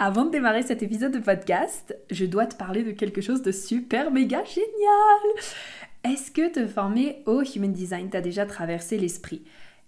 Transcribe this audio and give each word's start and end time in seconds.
Avant 0.00 0.24
de 0.24 0.30
démarrer 0.30 0.62
cet 0.62 0.84
épisode 0.84 1.10
de 1.10 1.18
podcast, 1.18 1.96
je 2.12 2.24
dois 2.24 2.46
te 2.46 2.54
parler 2.54 2.84
de 2.84 2.92
quelque 2.92 3.20
chose 3.20 3.42
de 3.42 3.50
super 3.50 4.12
méga 4.12 4.44
génial. 4.44 5.44
Est-ce 6.04 6.30
que 6.30 6.52
te 6.52 6.68
former 6.68 7.24
au 7.26 7.42
Human 7.42 7.72
Design 7.72 8.08
t'a 8.08 8.20
déjà 8.20 8.46
traversé 8.46 8.96
l'esprit? 8.96 9.42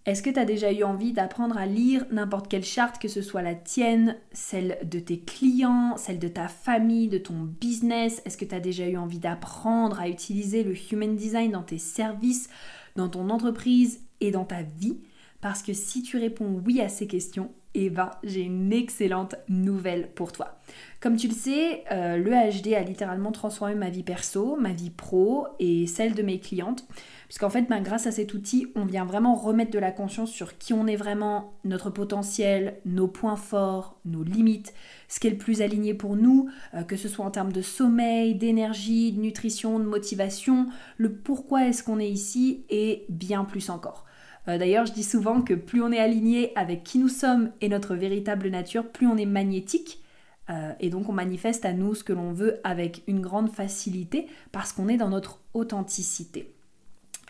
Est-ce 0.07 0.23
que 0.23 0.31
tu 0.31 0.41
as 0.41 0.45
déjà 0.45 0.73
eu 0.73 0.83
envie 0.83 1.12
d'apprendre 1.12 1.57
à 1.57 1.67
lire 1.67 2.07
n'importe 2.11 2.49
quelle 2.49 2.65
charte, 2.65 3.01
que 3.01 3.07
ce 3.07 3.23
soit 3.23 3.43
la 3.43 3.54
tienne, 3.54 4.17
celle 4.32 4.79
de 4.82 4.98
tes 4.98 5.20
clients, 5.20 5.96
celle 5.96 6.18
de 6.18 6.27
ta 6.27 6.48
famille, 6.48 7.06
de 7.06 7.18
ton 7.18 7.48
business? 7.61 8.20
Est-ce 8.24 8.36
que 8.36 8.45
tu 8.45 8.54
as 8.56 8.61
déjà 8.61 8.88
eu 8.88 8.96
envie 8.96 9.20
d'apprendre 9.20 10.00
à 10.00 10.08
utiliser 10.08 10.64
le 10.64 10.74
Human 10.90 11.14
Design 11.14 11.52
dans 11.52 11.62
tes 11.62 11.79
services, 11.79 12.48
dans 12.96 13.08
ton 13.08 13.30
entreprise 13.30 14.00
et 14.20 14.32
dans 14.32 14.45
ta 14.45 14.62
vie? 14.62 14.98
Parce 15.41 15.62
que 15.62 15.72
si 15.72 16.02
tu 16.02 16.18
réponds 16.18 16.61
oui 16.64 16.80
à 16.80 16.88
ces 16.88 17.06
questions, 17.06 17.50
eh 17.75 17.88
ben, 17.88 18.11
j'ai 18.25 18.43
une 18.43 18.73
excellente 18.73 19.36
nouvelle 19.48 20.09
pour 20.12 20.32
toi. 20.32 20.59
Comme 21.01 21.16
tu 21.16 21.28
le 21.28 21.34
sais, 21.34 21.84
euh, 21.92 22.16
le 22.16 22.30
HD 22.30 22.74
a 22.74 22.82
littéralement 22.82 23.30
transformé 23.30 23.74
ma 23.74 23.91
vie 23.91 24.02
perso, 24.02 24.56
ma 24.56 24.73
vie 24.73 24.91
pro 24.91 25.46
et 25.60 25.87
celle 25.87 26.15
de 26.15 26.23
mes 26.23 26.41
clientes. 26.41 26.84
Puisqu'en 27.29 27.48
fait, 27.48 27.62
ben, 27.62 27.80
grâce 27.80 28.09
à 28.09 28.10
cet 28.10 28.34
outil, 28.34 28.66
on 28.74 28.84
vient 28.84 29.05
vraiment 29.05 29.37
remettre 29.37 29.70
de 29.70 29.79
la 29.79 29.92
conscience 29.92 30.32
sur 30.32 30.59
qui 30.59 30.73
on 30.73 30.88
est 30.88 30.96
vraiment, 30.96 31.54
notre 31.65 31.91
potentiel, 31.91 32.80
nos 32.84 33.07
points 33.07 33.37
forts, 33.37 34.01
nos 34.04 34.24
limites, 34.24 34.74
ce 35.07 35.20
qui 35.20 35.29
est 35.29 35.30
le 35.30 35.38
plus 35.38 35.62
aligné 35.62 35.95
pour 35.95 36.16
nous, 36.16 36.51
euh, 36.74 36.82
que 36.82 36.96
ce 36.96 37.09
soit 37.09 37.24
en 37.24 37.30
termes 37.30 37.52
de 37.52 37.62
sommeil, 37.62 38.34
d'énergie, 38.34 39.12
de 39.12 39.20
nutrition, 39.20 39.79
de 39.79 39.84
motivation, 39.84 40.66
le 40.96 41.12
pourquoi 41.12 41.68
est-ce 41.68 41.84
qu'on 41.84 42.01
est 42.01 42.10
ici 42.10 42.65
et 42.68 43.07
bien 43.09 43.45
plus 43.45 43.70
encore. 43.70 44.07
Euh, 44.50 44.59
d'ailleurs, 44.59 44.86
je 44.86 44.92
dis 44.92 45.04
souvent 45.04 45.42
que 45.42 45.54
plus 45.54 45.82
on 45.82 45.92
est 45.92 45.98
aligné 45.98 46.52
avec 46.56 46.82
qui 46.82 46.98
nous 46.98 47.09
sommes 47.09 47.50
et 47.60 47.68
notre 47.68 47.95
véritable 47.95 48.48
nature, 48.48 48.88
plus 48.88 49.06
on 49.06 49.16
est 49.16 49.26
magnétique. 49.26 50.02
Euh, 50.48 50.73
et 50.80 50.90
donc 50.90 51.09
on 51.09 51.12
manifeste 51.12 51.64
à 51.64 51.73
nous 51.73 51.95
ce 51.95 52.02
que 52.02 52.12
l'on 52.12 52.32
veut 52.32 52.59
avec 52.65 53.02
une 53.07 53.20
grande 53.20 53.51
facilité 53.51 54.26
parce 54.51 54.73
qu'on 54.73 54.88
est 54.88 54.96
dans 54.96 55.10
notre 55.10 55.40
authenticité. 55.54 56.52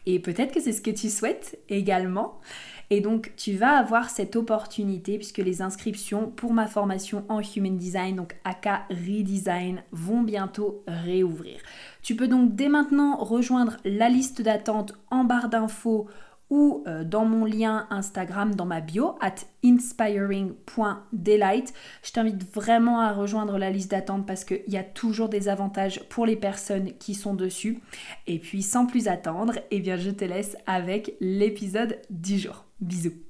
Et 0.07 0.19
peut-être 0.19 0.55
que 0.55 0.61
c'est 0.61 0.73
ce 0.73 0.81
que 0.81 0.91
tu 0.91 1.11
souhaites 1.11 1.59
également. 1.69 2.41
Et 2.89 3.03
donc 3.03 3.33
tu 3.37 3.53
vas 3.53 3.77
avoir 3.77 4.09
cette 4.09 4.37
opportunité 4.37 5.19
puisque 5.19 5.39
les 5.39 5.61
inscriptions 5.61 6.29
pour 6.29 6.55
ma 6.55 6.67
formation 6.67 7.25
en 7.29 7.41
Human 7.41 7.77
Design, 7.77 8.17
donc 8.17 8.37
AK 8.45 8.69
Redesign, 8.89 9.83
vont 9.93 10.23
bientôt 10.23 10.83
réouvrir. 10.87 11.61
Tu 12.03 12.17
peux 12.17 12.27
donc 12.27 12.57
dès 12.57 12.69
maintenant 12.69 13.17
rejoindre 13.19 13.77
la 13.85 14.09
liste 14.09 14.41
d'attente 14.41 14.95
en 15.11 15.25
barre 15.25 15.51
d'infos 15.51 16.09
ou 16.51 16.85
euh, 16.87 17.05
dans 17.05 17.25
mon 17.25 17.45
lien 17.45 17.87
Instagram 17.91 18.55
dans 18.55 18.67
ma 18.67 18.81
bio, 18.81 19.17
at 19.21 19.35
inspiring.delight. 19.65 21.75
Je 22.03 22.13
t'invite 22.13 22.55
vraiment 22.55 23.01
à 23.01 23.13
rejoindre 23.13 23.59
la 23.59 23.71
liste 23.71 23.91
d'attente 23.93 24.27
parce 24.27 24.45
qu'il 24.45 24.63
y 24.69 24.77
a 24.77 24.85
toujours 24.85 25.29
des 25.29 25.49
avantages 25.49 26.03
pour 26.09 26.27
les 26.27 26.37
personnes 26.37 26.93
qui 26.99 27.15
sont 27.15 27.35
dessus. 27.35 27.81
Et 28.27 28.39
puis 28.39 28.63
sans 28.63 28.87
plus 28.87 29.09
attendre, 29.09 29.55
eh 29.71 29.81
bien 29.81 29.97
je 29.97 30.11
te 30.11 30.25
laisse 30.25 30.57
avec 30.67 31.15
l'épisode 31.21 31.99
du 32.11 32.39
jour. 32.39 32.65
Bisous 32.81 33.30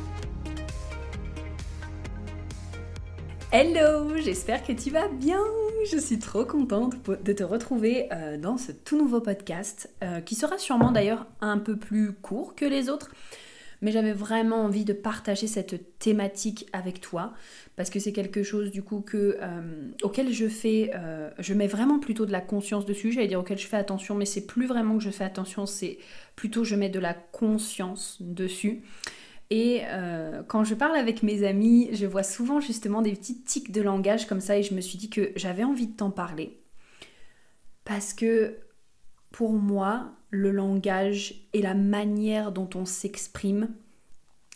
Hello, 3.53 4.15
j'espère 4.15 4.63
que 4.63 4.71
tu 4.71 4.91
vas 4.91 5.09
bien. 5.09 5.41
Je 5.91 5.97
suis 5.97 6.19
trop 6.19 6.45
contente 6.45 6.95
de 7.21 7.33
te 7.33 7.43
retrouver 7.43 8.07
euh, 8.13 8.37
dans 8.37 8.55
ce 8.57 8.71
tout 8.71 8.97
nouveau 8.97 9.19
podcast 9.19 9.89
euh, 10.01 10.21
qui 10.21 10.35
sera 10.35 10.57
sûrement 10.57 10.93
d'ailleurs 10.93 11.27
un 11.41 11.57
peu 11.57 11.75
plus 11.75 12.13
court 12.13 12.55
que 12.55 12.63
les 12.63 12.87
autres. 12.87 13.11
Mais 13.81 13.91
j'avais 13.91 14.13
vraiment 14.13 14.63
envie 14.63 14.85
de 14.85 14.93
partager 14.93 15.47
cette 15.47 15.99
thématique 15.99 16.65
avec 16.71 17.01
toi 17.01 17.33
parce 17.75 17.89
que 17.89 17.99
c'est 17.99 18.13
quelque 18.13 18.41
chose 18.41 18.71
du 18.71 18.83
coup 18.83 19.03
euh, 19.15 19.91
auquel 20.01 20.31
je 20.31 20.47
fais, 20.47 20.91
je 21.37 21.53
mets 21.53 21.67
vraiment 21.67 21.99
plutôt 21.99 22.25
de 22.25 22.31
la 22.31 22.41
conscience 22.41 22.85
dessus. 22.85 23.11
J'allais 23.11 23.27
dire 23.27 23.41
auquel 23.41 23.57
je 23.57 23.67
fais 23.67 23.75
attention, 23.75 24.15
mais 24.15 24.25
c'est 24.25 24.45
plus 24.45 24.65
vraiment 24.65 24.97
que 24.97 25.03
je 25.03 25.09
fais 25.09 25.25
attention, 25.25 25.65
c'est 25.65 25.97
plutôt 26.37 26.63
je 26.63 26.75
mets 26.75 26.89
de 26.89 26.99
la 26.99 27.13
conscience 27.13 28.15
dessus. 28.21 28.83
Et 29.51 29.81
euh, 29.83 30.43
quand 30.47 30.63
je 30.63 30.73
parle 30.73 30.95
avec 30.95 31.23
mes 31.23 31.45
amis, 31.45 31.89
je 31.91 32.05
vois 32.05 32.23
souvent 32.23 32.61
justement 32.61 33.01
des 33.01 33.11
petits 33.11 33.41
tics 33.41 33.73
de 33.73 33.81
langage 33.81 34.25
comme 34.25 34.39
ça 34.39 34.57
et 34.57 34.63
je 34.63 34.73
me 34.73 34.79
suis 34.79 34.97
dit 34.97 35.09
que 35.09 35.33
j'avais 35.35 35.65
envie 35.65 35.87
de 35.87 35.95
t'en 35.95 36.09
parler. 36.09 36.61
Parce 37.83 38.13
que 38.13 38.55
pour 39.29 39.51
moi, 39.51 40.13
le 40.29 40.51
langage 40.51 41.49
et 41.51 41.61
la 41.61 41.73
manière 41.73 42.53
dont 42.53 42.69
on 42.75 42.85
s'exprime, 42.85 43.75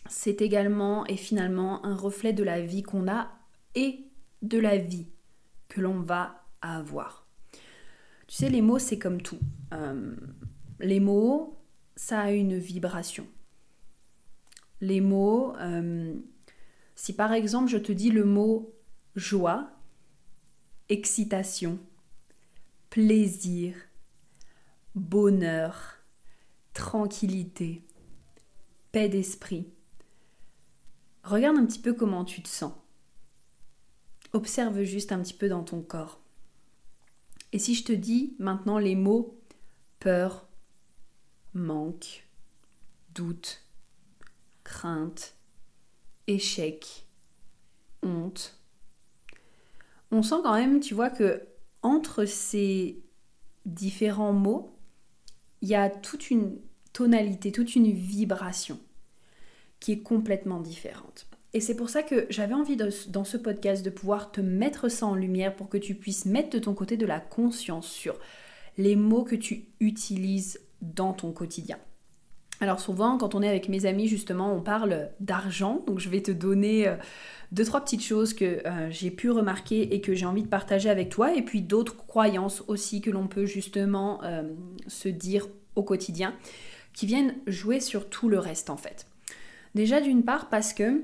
c'est 0.08 0.42
également 0.42 1.06
et 1.08 1.18
finalement 1.18 1.86
un 1.86 1.96
reflet 1.96 2.32
de 2.32 2.44
la 2.44 2.62
vie 2.62 2.84
qu'on 2.84 3.10
a 3.10 3.28
et 3.76 4.06
de 4.44 4.60
la 4.60 4.78
vie 4.78 5.08
que 5.68 5.82
l'on 5.82 6.00
va 6.00 6.46
avoir. 6.62 7.28
Tu 8.28 8.36
sais, 8.38 8.50
les 8.50 8.62
mots, 8.62 8.80
c'est 8.80 8.98
comme 8.98 9.22
tout. 9.22 9.40
Euh, 9.74 10.16
les 10.80 11.02
mots, 11.02 11.60
ça 11.98 12.22
a 12.22 12.32
une 12.32 12.58
vibration 12.58 13.28
les 14.82 15.02
mots. 15.02 15.56
Euh, 15.58 16.14
si 16.96 17.14
par 17.14 17.34
exemple 17.34 17.70
je 17.70 17.78
te 17.78 17.92
dis 17.92 18.12
le 18.12 18.26
mot 18.26 18.74
joie, 19.16 19.70
excitation, 20.90 21.80
plaisir, 22.90 23.76
bonheur, 24.94 25.98
tranquillité, 26.74 27.84
paix 28.92 29.10
d'esprit, 29.10 29.68
regarde 31.24 31.58
un 31.58 31.66
petit 31.66 31.80
peu 31.80 31.94
comment 31.94 32.26
tu 32.26 32.42
te 32.42 32.48
sens. 32.48 32.74
Observe 34.34 34.84
juste 34.84 35.12
un 35.12 35.22
petit 35.22 35.34
peu 35.34 35.48
dans 35.48 35.64
ton 35.64 35.82
corps. 35.82 36.22
Et 37.52 37.60
si 37.60 37.74
je 37.74 37.86
te 37.86 37.94
dis 37.94 38.36
maintenant 38.38 38.80
les 38.80 38.96
mots 38.96 39.40
peur, 40.00 40.48
manque, 41.54 42.28
doute, 43.14 43.65
crainte, 44.66 45.36
échec, 46.28 47.06
honte. 48.04 48.60
On 50.12 50.22
sent 50.22 50.36
quand 50.44 50.56
même, 50.56 50.82
tu 50.82 50.94
vois, 50.94 51.10
que 51.10 51.48
entre 51.82 52.26
ces 52.26 53.02
différents 53.66 54.34
mots, 54.34 54.78
il 55.62 55.70
y 55.70 55.76
a 55.76 55.90
toute 55.90 56.30
une 56.30 56.60
tonalité, 56.92 57.52
toute 57.52 57.76
une 57.76 57.92
vibration 57.92 58.80
qui 59.80 59.94
est 59.94 60.02
complètement 60.02 60.60
différente. 60.60 61.28
Et 61.54 61.62
c'est 61.62 61.76
pour 61.76 61.90
ça 61.90 62.04
que 62.04 62.26
j'avais 62.30 62.54
envie 62.54 62.76
dans 62.76 63.24
ce 63.24 63.38
podcast 63.38 63.84
de 63.86 63.90
pouvoir 63.90 64.32
te 64.32 64.42
mettre 64.42 64.90
ça 64.90 65.06
en 65.06 65.16
lumière 65.16 65.56
pour 65.56 65.70
que 65.70 65.78
tu 65.78 65.96
puisses 65.96 66.26
mettre 66.26 66.50
de 66.50 66.60
ton 66.60 66.74
côté 66.74 66.98
de 66.98 67.06
la 67.06 67.20
conscience 67.20 67.88
sur 67.88 68.20
les 68.78 68.96
mots 68.96 69.24
que 69.24 69.36
tu 69.36 69.70
utilises 69.80 70.60
dans 70.82 71.14
ton 71.14 71.32
quotidien. 71.32 71.78
Alors 72.62 72.80
souvent, 72.80 73.18
quand 73.18 73.36
on 73.36 73.42
est 73.42 73.50
avec 73.50 73.68
mes 73.68 73.86
amis, 73.86 74.08
justement, 74.08 74.54
on 74.54 74.62
parle 74.62 75.10
d'argent. 75.20 75.84
Donc 75.88 76.00
je 76.00 76.10
vais 76.10 76.22
te 76.22 76.32
donner 76.32 76.88
euh, 76.88 76.96
deux, 77.52 77.66
trois 77.66 77.82
petites 77.82 78.04
choses 78.04 78.34
que 78.34 78.66
euh, 78.66 78.90
j'ai 78.90 79.12
pu 79.12 79.30
remarquer 79.30 79.94
et 79.94 80.02
que 80.02 80.14
j'ai 80.14 80.26
envie 80.26 80.44
de 80.44 80.48
partager 80.48 80.90
avec 80.90 81.10
toi. 81.10 81.36
Et 81.36 81.42
puis 81.42 81.62
d'autres 81.62 81.98
croyances 81.98 82.64
aussi 82.68 83.02
que 83.02 83.12
l'on 83.12 83.28
peut 83.28 83.46
justement 83.46 84.24
euh, 84.24 84.44
se 84.88 85.10
dire 85.10 85.48
au 85.76 85.84
quotidien, 85.84 86.34
qui 86.94 87.06
viennent 87.06 87.36
jouer 87.46 87.82
sur 87.82 88.10
tout 88.10 88.30
le 88.30 88.40
reste 88.40 88.70
en 88.70 88.78
fait. 88.78 89.06
Déjà 89.74 90.00
d'une 90.00 90.24
part 90.24 90.48
parce 90.48 90.74
que 90.74 91.04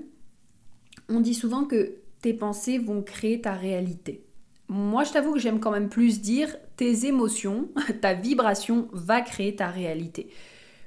on 1.09 1.19
dit 1.19 1.33
souvent 1.33 1.65
que 1.65 1.95
tes 2.21 2.33
pensées 2.33 2.77
vont 2.77 3.01
créer 3.01 3.41
ta 3.41 3.53
réalité. 3.53 4.23
Moi, 4.69 5.03
je 5.03 5.11
t'avoue 5.11 5.33
que 5.33 5.39
j'aime 5.39 5.59
quand 5.59 5.71
même 5.71 5.89
plus 5.89 6.21
dire 6.21 6.55
tes 6.77 7.05
émotions, 7.05 7.67
ta 8.01 8.13
vibration 8.13 8.87
va 8.93 9.19
créer 9.19 9.53
ta 9.57 9.67
réalité 9.67 10.29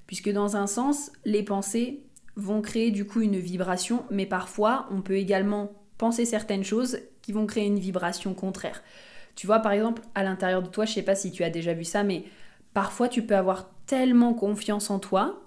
puisque 0.07 0.31
dans 0.31 0.57
un 0.57 0.67
sens, 0.67 1.11
les 1.25 1.43
pensées 1.43 2.03
vont 2.37 2.61
créer 2.61 2.91
du 2.91 3.07
coup 3.07 3.21
une 3.21 3.39
vibration, 3.39 4.05
mais 4.11 4.27
parfois 4.27 4.87
on 4.91 5.03
peut 5.03 5.17
également 5.17 5.73
penser 5.99 6.25
certaines 6.25 6.65
choses 6.65 6.99
qui 7.23 7.33
vont 7.33 7.47
créer 7.47 7.67
une 7.67 7.79
vibration 7.79 8.35
contraire. 8.35 8.83
Tu 9.37 9.47
vois, 9.47 9.61
par 9.61 9.73
exemple, 9.73 10.03
à 10.15 10.23
l'intérieur 10.23 10.63
de 10.63 10.69
toi, 10.69 10.85
je 10.85 10.93
sais 10.93 11.03
pas 11.03 11.15
si 11.15 11.33
tu 11.33 11.43
as 11.45 11.51
déjà 11.51 11.75
vu 11.75 11.85
ça, 11.85 12.05
mais 12.05 12.25
parfois 12.73 13.09
tu 13.09 13.23
peux 13.23 13.37
avoir 13.37 13.71
tellement 13.87 14.35
confiance 14.35 14.91
en 14.91 14.99
toi 14.99 15.41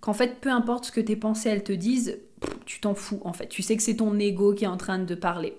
qu'en 0.00 0.12
fait, 0.12 0.40
peu 0.40 0.50
importe 0.50 0.86
ce 0.86 0.92
que 0.92 1.00
tes 1.00 1.16
pensées 1.16 1.48
elles 1.48 1.64
te 1.64 1.72
disent, 1.72 2.18
tu 2.66 2.80
t'en 2.80 2.94
fous 2.94 3.20
en 3.24 3.32
fait. 3.32 3.48
Tu 3.48 3.62
sais 3.62 3.76
que 3.76 3.82
c'est 3.82 3.96
ton 3.96 4.18
ego 4.18 4.54
qui 4.54 4.64
est 4.64 4.68
en 4.68 4.76
train 4.76 4.98
de 4.98 5.14
parler. 5.14 5.56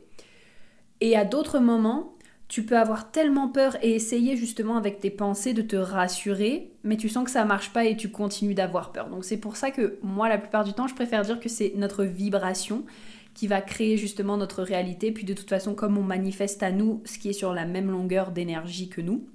Et 1.01 1.15
à 1.15 1.25
d'autres 1.25 1.59
moments, 1.59 2.14
tu 2.47 2.63
peux 2.63 2.77
avoir 2.77 3.11
tellement 3.11 3.47
peur 3.47 3.75
et 3.81 3.95
essayer 3.95 4.37
justement 4.37 4.77
avec 4.77 4.99
tes 4.99 5.09
pensées 5.09 5.53
de 5.53 5.63
te 5.63 5.75
rassurer, 5.75 6.71
mais 6.83 6.95
tu 6.95 7.09
sens 7.09 7.25
que 7.25 7.31
ça 7.31 7.43
marche 7.43 7.73
pas 7.73 7.85
et 7.85 7.97
tu 7.97 8.09
continues 8.09 8.53
d'avoir 8.53 8.91
peur. 8.91 9.09
Donc 9.09 9.25
c'est 9.25 9.37
pour 9.37 9.55
ça 9.55 9.71
que 9.71 9.97
moi, 10.03 10.29
la 10.29 10.37
plupart 10.37 10.63
du 10.63 10.73
temps, 10.73 10.87
je 10.87 10.93
préfère 10.93 11.23
dire 11.23 11.39
que 11.39 11.49
c'est 11.49 11.73
notre 11.75 12.03
vibration 12.03 12.85
qui 13.33 13.47
va 13.47 13.61
créer 13.61 13.97
justement 13.97 14.37
notre 14.37 14.61
réalité. 14.61 15.11
Puis 15.11 15.25
de 15.25 15.33
toute 15.33 15.49
façon, 15.49 15.73
comme 15.73 15.97
on 15.97 16.03
manifeste 16.03 16.61
à 16.61 16.71
nous 16.71 17.01
ce 17.05 17.17
qui 17.17 17.29
est 17.29 17.33
sur 17.33 17.53
la 17.53 17.65
même 17.65 17.89
longueur 17.89 18.31
d'énergie 18.31 18.89
que 18.89 19.01
nous, 19.01 19.27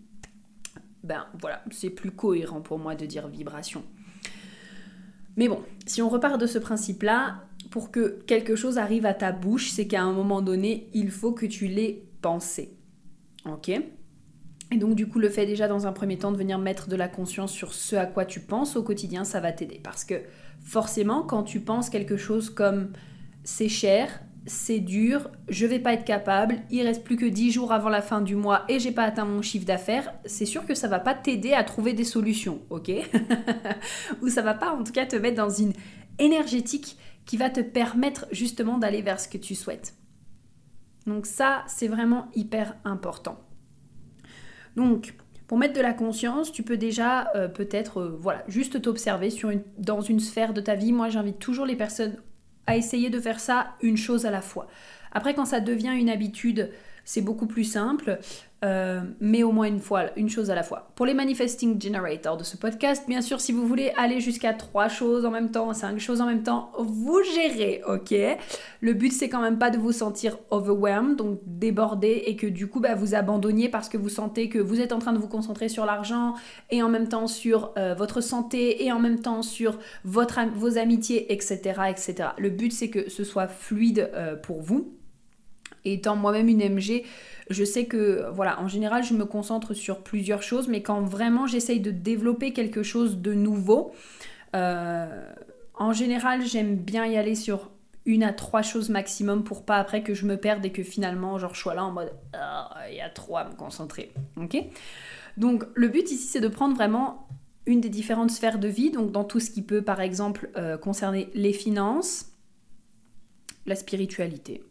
ben 1.02 1.26
voilà, 1.40 1.62
c'est 1.70 1.90
plus 1.90 2.12
cohérent 2.12 2.60
pour 2.60 2.78
moi 2.78 2.94
de 2.94 3.06
dire 3.06 3.26
vibration. 3.26 3.82
Mais 5.36 5.48
bon, 5.48 5.62
si 5.86 6.02
on 6.02 6.08
repart 6.08 6.40
de 6.40 6.46
ce 6.46 6.58
principe-là, 6.58 7.44
pour 7.70 7.90
que 7.90 8.20
quelque 8.26 8.56
chose 8.56 8.78
arrive 8.78 9.06
à 9.06 9.14
ta 9.14 9.32
bouche, 9.32 9.70
c'est 9.70 9.86
qu'à 9.86 10.02
un 10.02 10.12
moment 10.12 10.42
donné, 10.42 10.88
il 10.92 11.10
faut 11.10 11.32
que 11.32 11.46
tu 11.46 11.66
l'aies 11.66 12.04
pensé. 12.20 12.76
Ok 13.46 13.68
Et 13.68 14.76
donc 14.76 14.94
du 14.94 15.08
coup, 15.08 15.18
le 15.18 15.28
fait 15.28 15.46
déjà 15.46 15.68
dans 15.68 15.86
un 15.86 15.92
premier 15.92 16.18
temps 16.18 16.32
de 16.32 16.36
venir 16.36 16.58
mettre 16.58 16.88
de 16.88 16.96
la 16.96 17.08
conscience 17.08 17.52
sur 17.52 17.72
ce 17.72 17.96
à 17.96 18.06
quoi 18.06 18.24
tu 18.24 18.40
penses 18.40 18.76
au 18.76 18.82
quotidien, 18.82 19.24
ça 19.24 19.40
va 19.40 19.52
t'aider. 19.52 19.80
Parce 19.82 20.04
que 20.04 20.22
forcément, 20.62 21.22
quand 21.22 21.42
tu 21.42 21.60
penses 21.60 21.90
quelque 21.90 22.16
chose 22.16 22.50
comme 22.50 22.92
c'est 23.44 23.68
cher, 23.68 24.20
c'est 24.46 24.80
dur, 24.80 25.30
je 25.48 25.66
vais 25.66 25.78
pas 25.78 25.92
être 25.92 26.04
capable, 26.04 26.56
il 26.70 26.82
reste 26.82 27.04
plus 27.04 27.16
que 27.16 27.26
10 27.26 27.52
jours 27.52 27.72
avant 27.72 27.88
la 27.88 28.02
fin 28.02 28.20
du 28.20 28.36
mois 28.36 28.64
et 28.68 28.78
j'ai 28.78 28.90
pas 28.90 29.04
atteint 29.04 29.24
mon 29.24 29.42
chiffre 29.42 29.66
d'affaires, 29.66 30.14
c'est 30.24 30.46
sûr 30.46 30.66
que 30.66 30.74
ça 30.74 30.88
va 30.88 30.98
pas 30.98 31.14
t'aider 31.14 31.52
à 31.52 31.62
trouver 31.62 31.92
des 31.92 32.04
solutions, 32.04 32.60
ok 32.70 32.90
Ou 34.22 34.28
ça 34.28 34.42
va 34.42 34.54
pas 34.54 34.72
en 34.72 34.82
tout 34.82 34.92
cas 34.92 35.06
te 35.06 35.16
mettre 35.16 35.36
dans 35.36 35.50
une 35.50 35.72
énergétique 36.18 36.96
qui 37.26 37.36
va 37.36 37.50
te 37.50 37.60
permettre 37.60 38.26
justement 38.32 38.78
d'aller 38.78 39.02
vers 39.02 39.20
ce 39.20 39.28
que 39.28 39.38
tu 39.38 39.54
souhaites. 39.54 39.94
Donc 41.06 41.26
ça, 41.26 41.64
c'est 41.66 41.88
vraiment 41.88 42.28
hyper 42.34 42.76
important. 42.84 43.38
Donc, 44.76 45.14
pour 45.46 45.58
mettre 45.58 45.74
de 45.74 45.80
la 45.80 45.92
conscience, 45.92 46.52
tu 46.52 46.62
peux 46.62 46.76
déjà 46.76 47.32
euh, 47.34 47.48
peut-être 47.48 48.00
euh, 48.00 48.16
voilà, 48.20 48.44
juste 48.46 48.80
t'observer 48.82 49.30
dans 49.78 50.00
une 50.00 50.20
sphère 50.20 50.54
de 50.54 50.60
ta 50.60 50.76
vie. 50.76 50.92
Moi, 50.92 51.08
j'invite 51.08 51.38
toujours 51.38 51.66
les 51.66 51.76
personnes 51.76 52.16
à 52.66 52.76
essayer 52.76 53.10
de 53.10 53.18
faire 53.18 53.40
ça 53.40 53.72
une 53.82 53.96
chose 53.96 54.26
à 54.26 54.30
la 54.30 54.42
fois. 54.42 54.68
Après, 55.10 55.34
quand 55.34 55.46
ça 55.46 55.58
devient 55.58 55.94
une 55.98 56.08
habitude, 56.08 56.70
c'est 57.04 57.22
beaucoup 57.22 57.48
plus 57.48 57.64
simple. 57.64 58.20
Euh, 58.62 59.00
mais 59.20 59.42
au 59.42 59.52
moins 59.52 59.66
une 59.66 59.80
fois, 59.80 60.06
une 60.16 60.28
chose 60.28 60.50
à 60.50 60.54
la 60.54 60.62
fois. 60.62 60.90
Pour 60.94 61.06
les 61.06 61.14
manifesting 61.14 61.80
generators 61.80 62.36
de 62.36 62.44
ce 62.44 62.56
podcast, 62.58 63.04
bien 63.08 63.22
sûr, 63.22 63.40
si 63.40 63.52
vous 63.52 63.66
voulez 63.66 63.92
aller 63.96 64.20
jusqu'à 64.20 64.52
trois 64.52 64.88
choses 64.88 65.24
en 65.24 65.30
même 65.30 65.50
temps, 65.50 65.72
cinq 65.72 65.98
choses 65.98 66.20
en 66.20 66.26
même 66.26 66.42
temps, 66.42 66.70
vous 66.78 67.22
gérez, 67.34 67.82
ok? 67.88 68.14
Le 68.80 68.92
but, 68.92 69.12
c'est 69.12 69.30
quand 69.30 69.40
même 69.40 69.58
pas 69.58 69.70
de 69.70 69.78
vous 69.78 69.92
sentir 69.92 70.36
overwhelmed, 70.50 71.16
donc 71.16 71.38
débordé, 71.46 72.24
et 72.26 72.36
que 72.36 72.46
du 72.46 72.66
coup, 72.66 72.80
bah, 72.80 72.94
vous 72.94 73.14
abandonniez 73.14 73.70
parce 73.70 73.88
que 73.88 73.96
vous 73.96 74.10
sentez 74.10 74.48
que 74.50 74.58
vous 74.58 74.80
êtes 74.80 74.92
en 74.92 74.98
train 74.98 75.12
de 75.12 75.18
vous 75.18 75.28
concentrer 75.28 75.70
sur 75.70 75.86
l'argent, 75.86 76.34
et 76.70 76.82
en 76.82 76.90
même 76.90 77.08
temps 77.08 77.26
sur 77.26 77.72
euh, 77.78 77.94
votre 77.94 78.20
santé, 78.20 78.84
et 78.84 78.92
en 78.92 78.98
même 78.98 79.20
temps 79.20 79.42
sur 79.42 79.78
votre, 80.04 80.38
vos 80.54 80.76
amitiés, 80.76 81.32
etc., 81.32 81.58
etc. 81.88 82.30
Le 82.36 82.50
but, 82.50 82.72
c'est 82.72 82.90
que 82.90 83.08
ce 83.08 83.24
soit 83.24 83.48
fluide 83.48 84.10
euh, 84.14 84.36
pour 84.36 84.60
vous. 84.60 84.99
Étant 85.84 86.16
moi-même 86.16 86.48
une 86.48 86.62
MG, 86.62 87.04
je 87.48 87.64
sais 87.64 87.86
que, 87.86 88.30
voilà, 88.32 88.60
en 88.60 88.68
général, 88.68 89.02
je 89.02 89.14
me 89.14 89.24
concentre 89.24 89.74
sur 89.74 90.02
plusieurs 90.02 90.42
choses, 90.42 90.68
mais 90.68 90.82
quand 90.82 91.00
vraiment 91.02 91.46
j'essaye 91.46 91.80
de 91.80 91.90
développer 91.90 92.52
quelque 92.52 92.82
chose 92.82 93.18
de 93.18 93.34
nouveau, 93.34 93.92
euh, 94.54 95.32
en 95.74 95.92
général, 95.92 96.44
j'aime 96.44 96.76
bien 96.76 97.06
y 97.06 97.16
aller 97.16 97.34
sur 97.34 97.70
une 98.06 98.22
à 98.22 98.32
trois 98.32 98.62
choses 98.62 98.88
maximum 98.88 99.44
pour 99.44 99.64
pas 99.64 99.76
après 99.76 100.02
que 100.02 100.14
je 100.14 100.26
me 100.26 100.36
perde 100.36 100.64
et 100.64 100.72
que 100.72 100.82
finalement, 100.82 101.38
genre, 101.38 101.54
je 101.54 101.60
sois 101.60 101.74
là 101.74 101.84
en 101.84 101.92
mode, 101.92 102.12
ah, 102.32 102.70
il 102.88 102.96
y 102.96 103.00
a 103.00 103.10
trop 103.10 103.36
à 103.36 103.44
me 103.44 103.54
concentrer. 103.54 104.12
Ok? 104.36 104.56
Donc, 105.36 105.64
le 105.74 105.88
but 105.88 106.10
ici, 106.10 106.26
c'est 106.26 106.40
de 106.40 106.48
prendre 106.48 106.74
vraiment 106.74 107.26
une 107.66 107.80
des 107.80 107.88
différentes 107.88 108.30
sphères 108.30 108.58
de 108.58 108.68
vie, 108.68 108.90
donc 108.90 109.12
dans 109.12 109.24
tout 109.24 109.40
ce 109.40 109.50
qui 109.50 109.62
peut, 109.62 109.82
par 109.82 110.00
exemple, 110.00 110.50
euh, 110.56 110.76
concerner 110.76 111.30
les 111.34 111.52
finances, 111.52 112.26
la 113.66 113.76
spiritualité, 113.76 114.62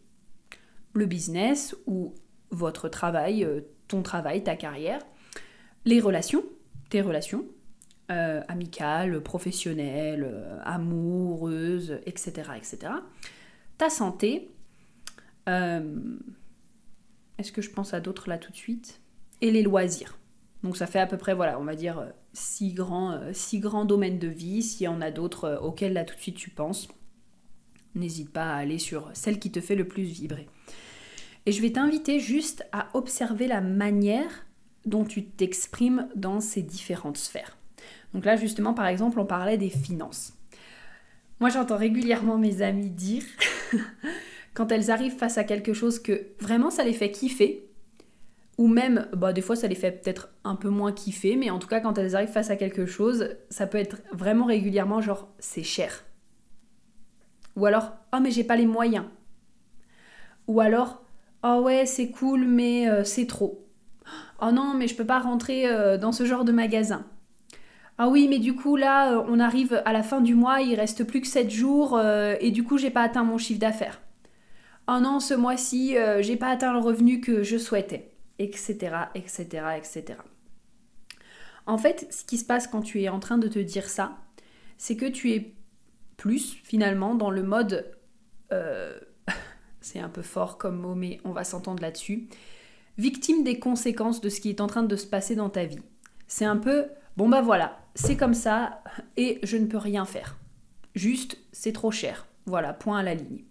le 0.92 1.06
business 1.06 1.76
ou 1.86 2.14
votre 2.50 2.88
travail, 2.88 3.44
euh, 3.44 3.60
ton 3.88 4.02
travail, 4.02 4.42
ta 4.42 4.56
carrière, 4.56 5.00
les 5.84 6.00
relations, 6.00 6.44
tes 6.88 7.00
relations, 7.00 7.44
euh, 8.10 8.42
amicales, 8.48 9.22
professionnelles, 9.22 10.28
euh, 10.28 10.58
amoureuses, 10.64 12.00
etc., 12.06 12.50
etc. 12.56 12.92
Ta 13.78 13.90
santé. 13.90 14.50
Est-ce 15.46 17.50
que 17.50 17.60
je 17.60 17.70
pense 17.70 17.92
à 17.92 17.98
d'autres 17.98 18.28
là 18.28 18.38
tout 18.38 18.52
de 18.52 18.56
suite? 18.56 19.00
Et 19.40 19.50
les 19.50 19.62
loisirs. 19.62 20.16
Donc 20.62 20.76
ça 20.76 20.86
fait 20.86 21.00
à 21.00 21.08
peu 21.08 21.16
près, 21.16 21.34
voilà, 21.34 21.58
on 21.58 21.64
va 21.64 21.74
dire 21.74 22.06
six 22.32 22.72
grands, 22.72 23.18
six 23.32 23.58
grands 23.58 23.84
domaines 23.84 24.20
de 24.20 24.28
vie. 24.28 24.62
S'il 24.62 24.84
y 24.84 24.88
en 24.88 25.00
a 25.00 25.10
d'autres 25.10 25.58
auxquels 25.60 25.94
là 25.94 26.04
tout 26.04 26.14
de 26.14 26.20
suite 26.20 26.36
tu 26.36 26.50
penses, 26.50 26.86
n'hésite 27.94 28.30
pas 28.30 28.52
à 28.52 28.56
aller 28.56 28.78
sur 28.78 29.10
celle 29.14 29.38
qui 29.38 29.50
te 29.50 29.60
fait 29.60 29.76
le 29.76 29.86
plus 29.86 30.04
vibrer. 30.04 30.46
Et 31.46 31.52
je 31.52 31.62
vais 31.62 31.72
t'inviter 31.72 32.20
juste 32.20 32.64
à 32.72 32.88
observer 32.94 33.46
la 33.46 33.60
manière 33.60 34.46
dont 34.86 35.04
tu 35.04 35.24
t'exprimes 35.24 36.08
dans 36.14 36.40
ces 36.40 36.62
différentes 36.62 37.18
sphères. 37.18 37.56
Donc 38.14 38.24
là, 38.24 38.36
justement, 38.36 38.74
par 38.74 38.86
exemple, 38.86 39.20
on 39.20 39.26
parlait 39.26 39.58
des 39.58 39.70
finances. 39.70 40.34
Moi, 41.38 41.48
j'entends 41.48 41.76
régulièrement 41.76 42.36
mes 42.36 42.62
amis 42.62 42.90
dire, 42.90 43.24
quand 44.54 44.70
elles 44.72 44.90
arrivent 44.90 45.16
face 45.16 45.38
à 45.38 45.44
quelque 45.44 45.72
chose 45.72 45.98
que 45.98 46.26
vraiment 46.38 46.70
ça 46.70 46.84
les 46.84 46.92
fait 46.92 47.10
kiffer, 47.10 47.66
ou 48.58 48.68
même, 48.68 49.08
bah, 49.16 49.32
des 49.32 49.40
fois 49.40 49.56
ça 49.56 49.68
les 49.68 49.74
fait 49.74 50.02
peut-être 50.02 50.28
un 50.44 50.54
peu 50.54 50.68
moins 50.68 50.92
kiffer, 50.92 51.36
mais 51.36 51.48
en 51.48 51.58
tout 51.58 51.68
cas, 51.68 51.80
quand 51.80 51.96
elles 51.96 52.14
arrivent 52.14 52.28
face 52.28 52.50
à 52.50 52.56
quelque 52.56 52.84
chose, 52.84 53.36
ça 53.48 53.66
peut 53.66 53.78
être 53.78 53.96
vraiment 54.12 54.44
régulièrement 54.44 55.00
genre, 55.00 55.32
c'est 55.38 55.62
cher. 55.62 56.04
Ou 57.60 57.66
alors, 57.66 57.92
oh 58.12 58.18
mais 58.20 58.32
j'ai 58.32 58.44
pas 58.44 58.56
les 58.56 58.66
moyens. 58.66 59.04
Ou 60.48 60.60
alors, 60.60 61.00
Oh 61.42 61.62
ouais, 61.62 61.86
c'est 61.86 62.10
cool, 62.10 62.44
mais 62.44 62.88
euh, 62.88 63.02
c'est 63.02 63.26
trop. 63.26 63.66
Oh 64.42 64.52
non, 64.52 64.74
mais 64.74 64.88
je 64.88 64.94
peux 64.94 65.06
pas 65.06 65.20
rentrer 65.20 65.66
euh, 65.66 65.96
dans 65.96 66.12
ce 66.12 66.26
genre 66.26 66.44
de 66.44 66.52
magasin. 66.52 67.06
Ah 67.96 68.08
oui, 68.08 68.28
mais 68.28 68.38
du 68.38 68.54
coup, 68.54 68.76
là, 68.76 69.12
euh, 69.12 69.24
on 69.26 69.40
arrive 69.40 69.82
à 69.86 69.92
la 69.92 70.02
fin 70.02 70.20
du 70.20 70.34
mois, 70.34 70.60
il 70.60 70.74
reste 70.74 71.04
plus 71.04 71.22
que 71.22 71.26
7 71.26 71.50
jours, 71.50 72.00
et 72.40 72.50
du 72.50 72.64
coup, 72.64 72.76
j'ai 72.78 72.90
pas 72.90 73.02
atteint 73.02 73.24
mon 73.24 73.38
chiffre 73.38 73.60
d'affaires. 73.60 74.00
Oh 74.88 74.98
non, 75.00 75.20
ce 75.20 75.34
mois-ci, 75.34 75.96
j'ai 76.20 76.36
pas 76.36 76.48
atteint 76.48 76.72
le 76.72 76.78
revenu 76.80 77.20
que 77.20 77.42
je 77.42 77.56
souhaitais. 77.56 78.10
Etc, 78.38 78.76
etc, 79.14 79.44
etc. 79.76 80.18
En 81.66 81.78
fait, 81.78 82.06
ce 82.10 82.24
qui 82.24 82.38
se 82.38 82.44
passe 82.44 82.66
quand 82.66 82.80
tu 82.80 83.02
es 83.02 83.08
en 83.08 83.20
train 83.20 83.38
de 83.38 83.48
te 83.48 83.58
dire 83.58 83.88
ça, 83.88 84.16
c'est 84.78 84.96
que 84.96 85.06
tu 85.06 85.32
es 85.32 85.54
plus, 86.20 86.58
finalement, 86.62 87.14
dans 87.14 87.30
le 87.30 87.42
mode 87.42 87.90
c'est 89.80 90.00
un 90.00 90.08
peu 90.08 90.22
fort 90.22 90.58
comme 90.58 90.78
mot, 90.78 90.94
mais 90.94 91.18
on 91.24 91.32
va 91.32 91.44
s'entendre 91.44 91.82
là-dessus, 91.82 92.28
victime 92.98 93.42
des 93.42 93.58
conséquences 93.58 94.20
de 94.20 94.28
ce 94.28 94.40
qui 94.40 94.50
est 94.50 94.60
en 94.60 94.66
train 94.66 94.82
de 94.82 94.96
se 94.96 95.06
passer 95.06 95.34
dans 95.34 95.48
ta 95.48 95.64
vie. 95.64 95.80
C'est 96.26 96.44
un 96.44 96.58
peu, 96.58 96.86
bon 97.16 97.28
bah 97.28 97.40
voilà, 97.40 97.80
c'est 97.94 98.16
comme 98.16 98.34
ça 98.34 98.82
et 99.16 99.40
je 99.42 99.56
ne 99.56 99.66
peux 99.66 99.78
rien 99.78 100.04
faire. 100.04 100.36
Juste, 100.94 101.38
c'est 101.52 101.72
trop 101.72 101.90
cher. 101.90 102.26
Voilà, 102.46 102.74
point 102.74 102.98
à 102.98 103.02
la 103.02 103.14
ligne. 103.14 103.44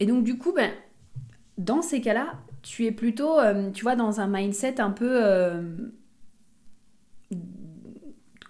Et 0.00 0.06
donc 0.06 0.24
du 0.24 0.36
coup, 0.36 0.52
ben, 0.52 0.72
dans 1.58 1.82
ces 1.82 2.00
cas-là, 2.00 2.34
tu 2.62 2.86
es 2.86 2.92
plutôt, 2.92 3.38
euh, 3.38 3.70
tu 3.70 3.84
vois, 3.84 3.96
dans 3.96 4.20
un 4.20 4.26
mindset 4.26 4.80
un 4.80 4.90
peu... 4.90 5.24
Euh, 5.24 5.62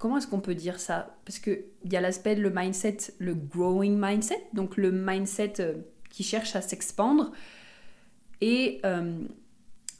comment 0.04 0.18
est-ce 0.18 0.26
qu'on 0.26 0.40
peut 0.40 0.54
dire 0.54 0.80
ça? 0.80 1.16
Parce 1.25 1.38
qu'il 1.38 1.64
y 1.90 1.96
a 1.96 2.00
l'aspect, 2.02 2.34
le 2.34 2.50
mindset, 2.50 2.99
le 3.18 3.34
growing 3.34 3.99
mindset, 3.99 4.49
donc 4.52 4.76
le 4.76 4.92
mindset... 4.92 5.54
Euh, 5.61 5.76
qui 6.11 6.23
cherche 6.23 6.54
à 6.54 6.61
s'expandre 6.61 7.32
et 8.40 8.80
euh, 8.84 9.18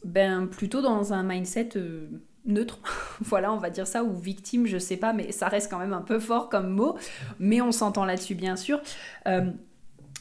ben 0.05 0.47
plutôt 0.47 0.81
dans 0.81 1.13
un 1.13 1.25
mindset 1.25 1.71
euh, 1.75 2.07
neutre, 2.45 2.79
voilà, 3.21 3.53
on 3.53 3.57
va 3.57 3.69
dire 3.71 3.87
ça, 3.87 4.05
ou 4.05 4.15
victime, 4.15 4.67
je 4.67 4.79
sais 4.79 4.99
pas, 4.99 5.13
mais 5.13 5.33
ça 5.33 5.49
reste 5.49 5.69
quand 5.71 5.79
même 5.81 5.95
un 5.95 6.03
peu 6.03 6.21
fort 6.21 6.51
comme 6.51 6.69
mot, 6.69 6.97
mais 7.41 7.63
on 7.63 7.73
s'entend 7.73 8.05
là-dessus 8.05 8.37
bien 8.37 8.55
sûr. 8.55 8.81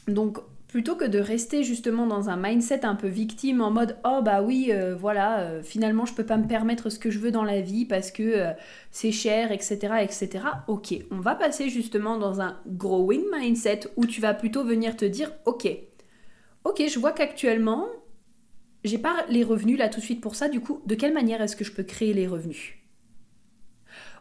Donc 0.08 0.38
plutôt 0.74 0.96
que 0.96 1.04
de 1.04 1.20
rester 1.20 1.62
justement 1.62 2.06
dans 2.06 2.28
un 2.28 2.36
mindset 2.36 2.84
un 2.84 2.96
peu 2.96 3.06
victime 3.06 3.60
en 3.60 3.70
mode 3.70 3.96
oh 4.04 4.22
bah 4.22 4.42
oui 4.42 4.72
voilà 4.98 5.62
finalement 5.62 6.04
je 6.04 6.14
peux 6.14 6.26
pas 6.26 6.36
me 6.36 6.48
permettre 6.48 6.90
ce 6.90 6.98
que 6.98 7.10
je 7.10 7.20
veux 7.20 7.30
dans 7.30 7.44
la 7.44 7.60
vie 7.60 7.84
parce 7.84 8.10
que 8.10 8.46
c'est 8.90 9.12
cher 9.12 9.52
etc 9.52 9.94
etc 10.00 10.44
ok 10.66 10.94
on 11.12 11.20
va 11.20 11.36
passer 11.36 11.68
justement 11.68 12.18
dans 12.18 12.40
un 12.40 12.58
growing 12.66 13.22
mindset 13.32 13.82
où 13.96 14.04
tu 14.04 14.20
vas 14.20 14.34
plutôt 14.34 14.64
venir 14.64 14.96
te 14.96 15.04
dire 15.04 15.30
ok 15.44 15.68
ok 16.64 16.82
je 16.88 16.98
vois 16.98 17.12
qu'actuellement 17.12 17.86
j'ai 18.84 18.98
pas 18.98 19.24
les 19.28 19.42
revenus 19.42 19.78
là 19.78 19.88
tout 19.88 20.00
de 20.00 20.04
suite 20.04 20.20
pour 20.20 20.36
ça, 20.36 20.48
du 20.48 20.60
coup, 20.60 20.82
de 20.86 20.94
quelle 20.94 21.14
manière 21.14 21.40
est-ce 21.40 21.56
que 21.56 21.64
je 21.64 21.72
peux 21.72 21.82
créer 21.82 22.12
les 22.12 22.26
revenus? 22.26 22.74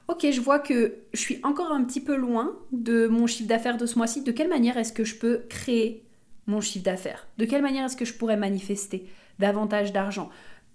Ok, 0.07 0.25
je 0.31 0.41
vois 0.41 0.59
que 0.59 0.95
je 1.13 1.19
suis 1.19 1.39
encore 1.43 1.71
un 1.71 1.83
petit 1.83 2.01
peu 2.01 2.15
loin 2.15 2.57
de 2.71 3.07
mon 3.07 3.27
chiffre 3.27 3.47
d'affaires 3.47 3.77
de 3.77 3.85
ce 3.85 3.97
mois-ci. 3.97 4.21
De 4.21 4.31
quelle 4.31 4.49
manière 4.49 4.77
est-ce 4.77 4.91
que 4.91 5.03
je 5.03 5.15
peux 5.15 5.43
créer 5.49 6.05
mon 6.47 6.61
chiffre 6.61 6.85
d'affaires 6.85 7.27
De 7.37 7.45
quelle 7.45 7.61
manière 7.61 7.85
est-ce 7.85 7.97
que 7.97 8.05
je 8.05 8.13
pourrais 8.13 8.37
manifester 8.37 9.07
davantage 9.39 9.93
d'argent? 9.93 10.29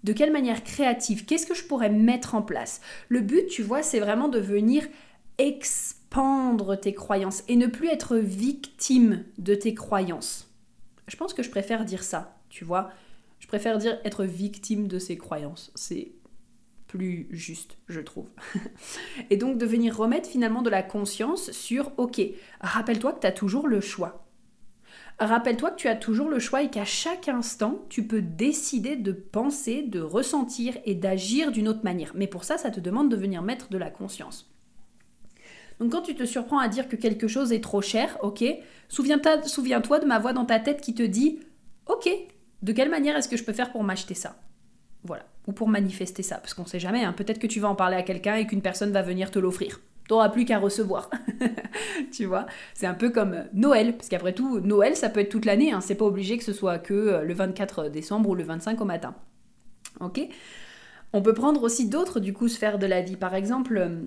De 0.05 0.13
quelle 0.13 0.33
manière 0.33 0.63
créative? 0.63 1.25
Qu'est-ce 1.25 1.47
que 1.47 1.55
je 1.55 1.65
pourrais 1.65 1.91
mettre 1.91 2.35
en 2.35 2.43
place? 2.43 2.81
Le 3.09 3.21
but, 3.21 3.47
tu 3.49 3.63
vois, 3.63 3.83
c'est 3.83 4.01
vraiment 4.01 4.29
de 4.29 4.39
venir 4.39 4.87
expandre 5.39 6.79
tes 6.79 6.95
croyances 6.95 7.43
et 7.49 7.57
ne 7.57 7.67
plus 7.67 7.89
être 7.89 8.17
victime 8.17 9.25
de 9.39 9.55
tes 9.55 9.75
croyances. 9.75 10.49
Je 11.09 11.17
pense 11.17 11.35
que 11.35 11.43
je 11.43 11.51
préfère 11.51 11.85
dire 11.85 12.03
ça, 12.03 12.39
tu 12.49 12.65
vois. 12.65 12.91
Je 13.41 13.47
préfère 13.47 13.79
dire 13.79 13.99
être 14.05 14.25
victime 14.25 14.89
de 14.89 14.99
ses 14.99 15.17
croyances. 15.17 15.73
C'est 15.75 16.13
plus 16.87 17.29
juste, 17.31 17.77
je 17.89 18.01
trouve. 18.01 18.29
et 19.31 19.37
donc 19.37 19.59
de 19.59 19.67
venir 19.67 19.97
remettre 19.97 20.29
finalement 20.29 20.63
de 20.63 20.71
la 20.71 20.83
conscience 20.83 21.51
sur, 21.53 21.93
ok, 21.99 22.21
rappelle-toi 22.61 23.13
que 23.13 23.21
tu 23.21 23.27
as 23.27 23.33
toujours 23.33 23.69
le 23.69 23.81
choix. 23.81 24.28
Rappelle-toi 25.19 25.73
que 25.73 25.77
tu 25.77 25.89
as 25.89 25.97
toujours 25.97 26.29
le 26.29 26.39
choix 26.39 26.63
et 26.63 26.71
qu'à 26.71 26.85
chaque 26.85 27.29
instant, 27.29 27.85
tu 27.89 28.07
peux 28.07 28.23
décider 28.23 28.95
de 28.95 29.11
penser, 29.11 29.83
de 29.83 30.01
ressentir 30.01 30.79
et 30.85 30.95
d'agir 30.95 31.51
d'une 31.51 31.69
autre 31.69 31.83
manière. 31.83 32.13
Mais 32.15 32.29
pour 32.29 32.45
ça, 32.45 32.57
ça 32.57 32.71
te 32.71 32.79
demande 32.79 33.11
de 33.11 33.17
venir 33.17 33.43
mettre 33.43 33.69
de 33.69 33.79
la 33.79 33.91
conscience. 33.91 34.49
Donc 35.81 35.93
quand 35.93 36.03
tu 36.03 36.15
te 36.15 36.25
surprends 36.25 36.59
à 36.59 36.69
dire 36.69 36.89
que 36.89 36.97
quelque 36.97 37.29
chose 37.29 37.53
est 37.53 37.63
trop 37.63 37.83
cher, 37.83 38.17
ok, 38.23 38.45
souviens-toi 38.89 39.43
souviens 39.43 39.81
de 39.81 40.07
ma 40.07 40.19
voix 40.19 40.33
dans 40.33 40.45
ta 40.45 40.61
tête 40.61 40.81
qui 40.81 40.95
te 40.95 41.03
dit, 41.03 41.41
ok, 41.87 42.09
de 42.63 42.73
quelle 42.73 42.91
manière 42.91 43.17
est-ce 43.17 43.29
que 43.29 43.37
je 43.37 43.45
peux 43.45 43.53
faire 43.53 43.73
pour 43.73 43.85
m'acheter 43.85 44.15
ça? 44.15 44.37
Voilà 45.05 45.25
ou 45.49 45.53
pour 45.53 45.69
manifester 45.69 46.23
ça, 46.23 46.37
parce 46.37 46.53
qu'on 46.53 46.67
sait 46.67 46.79
jamais, 46.79 47.03
hein. 47.03 47.15
peut-être 47.15 47.39
que 47.39 47.47
tu 47.47 47.59
vas 47.59 47.71
en 47.71 47.75
parler 47.75 47.97
à 47.97 48.03
quelqu'un 48.03 48.35
et 48.35 48.47
qu'une 48.47 48.61
personne 48.61 48.93
va 48.93 49.01
venir 49.01 49.31
te 49.31 49.39
l'offrir. 49.39 49.81
T'auras 50.09 50.31
plus 50.31 50.47
qu'à 50.47 50.59
recevoir. 50.59 51.11
tu 52.13 52.25
vois 52.25 52.47
C'est 52.75 52.87
un 52.87 52.95
peu 52.95 53.11
comme 53.11 53.45
Noël, 53.53 53.95
parce 53.97 54.09
qu'après 54.09 54.33
tout, 54.33 54.59
Noël, 54.61 54.97
ça 54.97 55.11
peut 55.11 55.21
être 55.21 55.29
toute 55.29 55.45
l'année, 55.45 55.71
hein. 55.71 55.83
c'est 55.83 55.95
pas 55.95 56.07
obligé 56.07 56.39
que 56.39 56.45
ce 56.45 56.55
soit 56.55 56.79
que 56.79 56.95
euh, 56.95 57.23
le 57.23 57.35
24 57.35 57.91
décembre 57.91 58.31
ou 58.31 58.35
le 58.35 58.43
25 58.43 58.81
au 58.81 58.87
matin. 58.87 59.15
Ok? 60.01 60.21
On 61.13 61.23
peut 61.23 61.35
prendre 61.35 61.63
aussi 61.63 61.89
d'autres, 61.89 62.21
du 62.21 62.33
coup, 62.33 62.49
sphères 62.49 62.79
de 62.79 62.87
la 62.87 63.03
vie. 63.03 63.17
Par 63.17 63.35
exemple, 63.35 63.77
euh, 63.77 64.01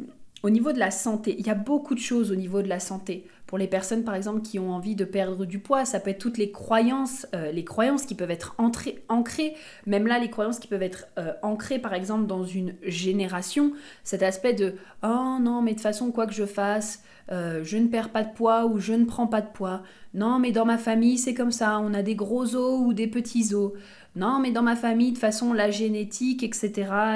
au 0.43 0.49
niveau 0.49 0.71
de 0.71 0.79
la 0.79 0.91
santé, 0.91 1.35
il 1.37 1.45
y 1.45 1.49
a 1.49 1.55
beaucoup 1.55 1.93
de 1.93 1.99
choses 1.99 2.31
au 2.31 2.35
niveau 2.35 2.61
de 2.61 2.67
la 2.67 2.79
santé. 2.79 3.27
Pour 3.45 3.57
les 3.57 3.67
personnes, 3.67 4.03
par 4.03 4.15
exemple, 4.15 4.41
qui 4.41 4.59
ont 4.59 4.71
envie 4.71 4.95
de 4.95 5.03
perdre 5.03 5.45
du 5.45 5.59
poids, 5.59 5.83
ça 5.83 5.99
peut 5.99 6.09
être 6.09 6.19
toutes 6.19 6.37
les 6.37 6.51
croyances, 6.51 7.27
euh, 7.35 7.51
les 7.51 7.65
croyances 7.65 8.05
qui 8.05 8.15
peuvent 8.15 8.31
être 8.31 8.55
ancrées, 8.57 9.55
même 9.85 10.07
là, 10.07 10.19
les 10.19 10.29
croyances 10.29 10.57
qui 10.57 10.67
peuvent 10.67 10.81
être 10.81 11.07
euh, 11.17 11.33
ancrées, 11.41 11.79
par 11.79 11.93
exemple, 11.93 12.27
dans 12.27 12.45
une 12.45 12.75
génération. 12.81 13.73
Cet 14.03 14.23
aspect 14.23 14.53
de 14.53 14.75
«Oh 15.03 15.37
non, 15.41 15.61
mais 15.61 15.71
de 15.71 15.75
toute 15.75 15.83
façon, 15.83 16.11
quoi 16.11 16.27
que 16.27 16.33
je 16.33 16.45
fasse, 16.45 17.03
euh, 17.31 17.61
je 17.63 17.77
ne 17.77 17.87
perds 17.87 18.09
pas 18.09 18.23
de 18.23 18.33
poids 18.33 18.65
ou 18.65 18.79
je 18.79 18.93
ne 18.93 19.05
prends 19.05 19.27
pas 19.27 19.41
de 19.41 19.49
poids. 19.51 19.83
Non, 20.13 20.39
mais 20.39 20.51
dans 20.51 20.65
ma 20.65 20.77
famille, 20.77 21.17
c'est 21.17 21.33
comme 21.33 21.51
ça, 21.51 21.79
on 21.79 21.93
a 21.93 22.01
des 22.01 22.15
gros 22.15 22.55
os 22.55 22.81
ou 22.81 22.93
des 22.93 23.07
petits 23.07 23.53
os. 23.53 23.71
Non, 24.15 24.39
mais 24.39 24.51
dans 24.51 24.61
ma 24.61 24.75
famille, 24.75 25.13
de 25.13 25.17
façon, 25.17 25.53
la 25.53 25.71
génétique, 25.71 26.43
etc., 26.43 26.69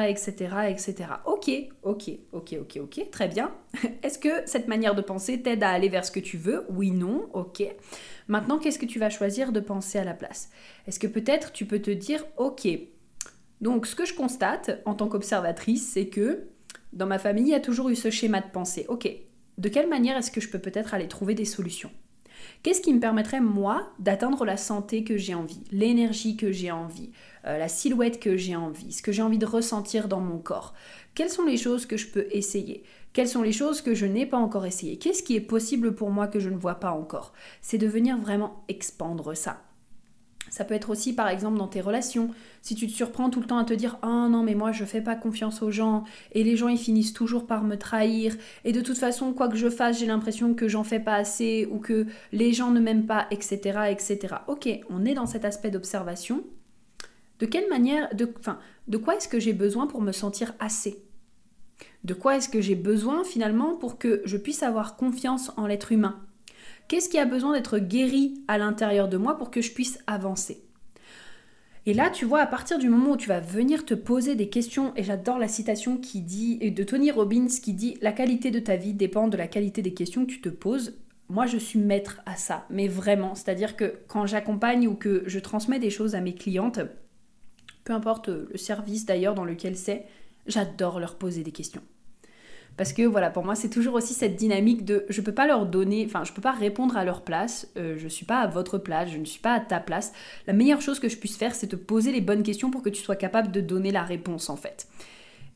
etc., 0.08 0.32
etc. 0.70 0.96
Ok, 1.26 1.52
ok, 1.84 2.12
ok, 2.32 2.56
ok, 2.62 2.80
ok, 2.82 3.12
très 3.12 3.28
bien. 3.28 3.52
Est-ce 4.04 4.18
que 4.18 4.30
cette 4.46 4.70
manière 4.70 4.96
de 4.96 5.02
penser 5.02 5.42
t'aide 5.42 5.64
à 5.64 5.72
aller 5.72 5.90
vers 5.90 6.06
ce 6.06 6.12
que 6.12 6.22
tu 6.22 6.38
veux? 6.38 6.66
Oui, 6.70 6.92
non, 6.92 7.28
ok. 7.34 7.64
Maintenant, 8.30 8.58
qu'est-ce 8.60 8.80
que 8.80 8.86
tu 8.86 8.98
vas 8.98 9.10
choisir 9.10 9.52
de 9.52 9.60
penser 9.60 9.98
à 9.98 10.06
la 10.06 10.14
place? 10.14 10.50
Est-ce 10.88 11.00
que 11.00 11.08
peut-être 11.08 11.52
tu 11.52 11.66
peux 11.66 11.80
te 11.80 11.92
dire, 11.92 12.24
ok, 12.38 12.68
donc 13.60 13.88
ce 13.88 13.96
que 13.96 14.06
je 14.06 14.14
constate 14.14 14.82
en 14.86 14.94
tant 14.96 15.08
qu'observatrice, 15.08 15.92
c'est 15.92 16.08
que 16.08 16.48
dans 16.94 17.08
ma 17.08 17.20
famille, 17.20 17.46
il 17.46 17.50
y 17.50 17.56
a 17.56 17.60
toujours 17.60 17.90
eu 17.90 17.96
ce 17.96 18.10
schéma 18.10 18.40
de 18.40 18.50
pensée. 18.52 18.86
Ok, 18.88 19.10
de 19.58 19.70
quelle 19.70 19.90
manière 19.90 20.16
est-ce 20.18 20.32
que 20.32 20.42
je 20.42 20.50
peux 20.50 20.60
peut-être 20.60 20.94
aller 20.94 21.08
trouver 21.08 21.34
des 21.34 21.46
solutions? 21.46 21.92
Qu'est-ce 22.64 22.82
qui 22.82 22.94
me 22.94 23.00
permettrait, 23.00 23.42
moi, 23.42 23.92
d'atteindre 24.00 24.46
la 24.46 24.58
santé 24.58 25.04
que 25.04 25.18
j'ai 25.18 25.34
envie, 25.34 25.64
l'énergie 25.72 26.38
que 26.38 26.52
j'ai 26.52 26.72
envie, 26.72 27.12
euh, 27.46 27.58
la 27.58 27.68
silhouette 27.68 28.20
que 28.20 28.38
j'ai 28.38 28.56
envie, 28.56 28.92
ce 28.92 29.02
que 29.02 29.12
j'ai 29.12 29.22
envie 29.22 29.38
de 29.38 29.46
ressentir 29.46 30.08
dans 30.08 30.22
mon 30.22 30.38
corps? 30.38 30.74
Quelles 31.14 31.30
sont 31.30 31.46
les 31.46 31.58
choses 31.58 31.86
que 31.86 31.98
je 31.98 32.08
peux 32.08 32.28
essayer? 32.32 32.84
Quelles 33.14 33.28
sont 33.28 33.42
les 33.42 33.54
choses 33.54 33.82
que 33.82 33.94
je 33.94 34.06
n'ai 34.06 34.26
pas 34.26 34.38
encore 34.38 34.66
essayées? 34.66 34.98
Qu'est-ce 34.98 35.24
qui 35.24 35.36
est 35.36 35.42
possible 35.42 35.96
pour 35.96 36.12
moi 36.12 36.28
que 36.28 36.40
je 36.40 36.50
ne 36.50 36.58
vois 36.58 36.76
pas 36.76 36.92
encore? 36.92 37.34
C'est 37.62 37.78
de 37.78 37.88
venir 37.88 38.18
vraiment 38.18 38.64
expandre 38.68 39.36
ça. 39.36 39.65
Ça 40.50 40.64
peut 40.64 40.74
être 40.74 40.90
aussi 40.90 41.14
par 41.14 41.28
exemple 41.28 41.58
dans 41.58 41.68
tes 41.68 41.82
relations. 41.82 42.30
Si 42.62 42.76
tu 42.76 42.88
te 42.88 42.92
surprends 42.92 43.30
tout 43.30 43.40
le 43.42 43.48
temps 43.48 43.58
à 43.58 43.66
te 43.66 43.74
dire 43.74 43.98
"Ah 44.02 44.28
non, 44.30 44.44
mais 44.44 44.56
moi 44.56 44.72
je 44.72 44.86
fais 44.86 45.02
pas 45.02 45.16
confiance 45.16 45.62
aux 45.62 45.72
gens 45.72 46.04
et 46.32 46.44
les 46.44 46.56
gens 46.56 46.68
ils 46.68 46.78
finissent 46.78 47.14
toujours 47.14 47.46
par 47.48 47.64
me 47.64 47.78
trahir 47.78 48.36
et 48.64 48.72
de 48.72 48.82
toute 48.82 48.98
façon 48.98 49.34
quoi 49.34 49.48
que 49.50 49.58
je 49.58 49.70
fasse, 49.70 50.00
j'ai 50.00 50.06
l'impression 50.06 50.54
que 50.54 50.68
j'en 50.68 50.84
fais 50.84 51.00
pas 51.00 51.16
assez 51.16 51.68
ou 51.72 51.80
que 51.80 52.06
les 52.32 52.54
gens 52.54 52.72
ne 52.72 52.80
m'aiment 52.80 53.06
pas, 53.08 53.28
etc., 53.32 53.80
etc." 53.90 54.36
OK, 54.48 54.70
on 54.90 55.06
est 55.06 55.14
dans 55.14 55.26
cet 55.28 55.46
aspect 55.46 55.72
d'observation. 55.72 56.44
De 57.40 57.46
quelle 57.46 57.70
manière 57.70 58.14
de 58.16 58.34
de 58.88 58.98
quoi 58.98 59.16
est-ce 59.16 59.28
que 59.28 59.40
j'ai 59.40 59.54
besoin 59.54 59.88
pour 59.88 60.02
me 60.02 60.12
sentir 60.12 60.54
assez? 60.60 61.04
De 62.04 62.14
quoi 62.14 62.38
est-ce 62.38 62.50
que 62.50 62.62
j'ai 62.62 62.76
besoin 62.76 63.24
finalement 63.24 63.76
pour 63.76 63.98
que 63.98 64.22
je 64.26 64.38
puisse 64.38 64.64
avoir 64.64 64.96
confiance 64.96 65.52
en 65.58 65.66
l'être 65.68 65.92
humain? 65.92 66.22
Qu'est-ce 66.88 67.10
qui 67.10 67.18
a 67.18 67.26
besoin 67.26 67.54
d'être 67.54 67.80
guéri 67.80 68.44
à 68.48 68.60
l'intérieur 68.60 69.08
de 69.08 69.18
moi 69.18 69.38
pour 69.38 69.50
que 69.50 69.62
je 69.62 69.72
puisse 69.72 69.98
avancer? 70.06 70.64
Et 71.88 71.94
là, 71.94 72.10
tu 72.10 72.26
vois, 72.26 72.42
à 72.42 72.48
partir 72.48 72.80
du 72.80 72.90
moment 72.90 73.12
où 73.12 73.18
tu 73.18 73.28
vas 73.28 73.40
venir 73.40 73.86
te 73.86 73.94
poser 73.94 74.36
des 74.36 74.50
questions, 74.50 74.92
et 74.96 75.04
j'adore 75.04 75.40
la 75.40 75.48
citation 75.48 75.98
qui 75.98 76.22
dit, 76.22 76.58
de 76.58 76.84
Tony 76.84 77.12
Robbins 77.12 77.48
qui 77.48 77.74
dit 77.74 77.98
La 78.02 78.12
qualité 78.12 78.52
de 78.52 78.60
ta 78.60 78.76
vie 78.76 78.94
dépend 78.94 79.28
de 79.28 79.38
la 79.38 79.48
qualité 79.48 79.82
des 79.82 79.94
questions 79.94 80.26
que 80.26 80.32
tu 80.32 80.42
te 80.42 80.50
poses. 80.50 80.98
Moi, 81.30 81.48
je 81.48 81.58
suis 81.58 81.80
maître 81.80 82.22
à 82.26 82.36
ça, 82.36 82.66
mais 82.70 82.88
vraiment. 82.88 83.34
C'est-à-dire 83.34 83.76
que 83.76 84.00
quand 84.08 84.28
j'accompagne 84.28 84.88
ou 84.88 84.94
que 84.96 85.24
je 85.26 85.40
transmets 85.40 85.80
des 85.80 85.90
choses 85.90 86.14
à 86.14 86.22
mes 86.22 86.36
clientes, 86.36 86.80
peu 87.84 87.94
importe 87.94 88.30
le 88.30 88.58
service 88.58 89.06
d'ailleurs 89.06 89.36
dans 89.36 89.46
lequel 89.46 89.76
c'est, 89.76 90.06
j'adore 90.46 91.00
leur 91.00 91.16
poser 91.16 91.44
des 91.44 91.52
questions. 91.52 91.82
Parce 92.78 92.92
que 92.92 93.04
voilà, 93.04 93.30
pour 93.30 93.46
moi, 93.46 93.56
c'est 93.56 93.70
toujours 93.70 93.94
aussi 93.94 94.14
cette 94.14 94.36
dynamique 94.36 94.84
de 94.84 95.06
je 95.10 95.22
peux 95.22 95.32
pas 95.34 95.48
leur 95.48 95.66
donner, 95.66 96.06
enfin, 96.06 96.24
je 96.26 96.34
peux 96.34 96.42
pas 96.42 96.52
répondre 96.52 96.98
à 96.98 97.06
leur 97.06 97.22
place, 97.22 97.72
euh, 97.78 97.96
je 97.98 98.08
suis 98.08 98.26
pas 98.26 98.40
à 98.40 98.48
votre 98.48 98.78
place, 98.78 99.10
je 99.10 99.18
ne 99.18 99.26
suis 99.26 99.40
pas 99.40 99.54
à 99.54 99.60
ta 99.62 99.80
place. 99.80 100.12
La 100.46 100.54
meilleure 100.54 100.82
chose 100.82 101.00
que 101.00 101.08
je 101.08 101.18
puisse 101.18 101.38
faire, 101.38 101.56
c'est 101.56 101.68
te 101.68 101.78
poser 101.78 102.12
les 102.12 102.22
bonnes 102.22 102.44
questions 102.44 102.72
pour 102.72 102.82
que 102.82 102.90
tu 102.90 103.02
sois 103.02 103.16
capable 103.16 103.52
de 103.52 103.62
donner 103.62 103.92
la 103.92 104.04
réponse 104.04 104.50
en 104.50 104.58
fait. 104.58 104.88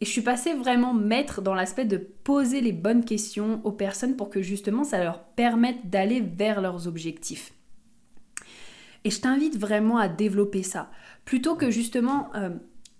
Et 0.01 0.05
je 0.05 0.11
suis 0.11 0.21
passée 0.21 0.53
vraiment 0.53 0.93
maître 0.93 1.41
dans 1.41 1.53
l'aspect 1.53 1.83
de 1.83 1.97
poser 1.97 2.61
les 2.61 2.71
bonnes 2.71 3.03
questions 3.03 3.59
aux 3.65 3.73
personnes 3.73 4.15
pour 4.15 4.29
que 4.29 4.41
justement 4.41 4.85
ça 4.85 5.03
leur 5.03 5.23
permette 5.23 5.89
d'aller 5.89 6.21
vers 6.21 6.61
leurs 6.61 6.87
objectifs. 6.87 7.51
Et 9.03 9.09
je 9.09 9.19
t'invite 9.19 9.57
vraiment 9.57 9.97
à 9.97 10.07
développer 10.07 10.63
ça. 10.63 10.89
Plutôt 11.25 11.55
que 11.55 11.69
justement 11.69 12.29
euh, 12.35 12.49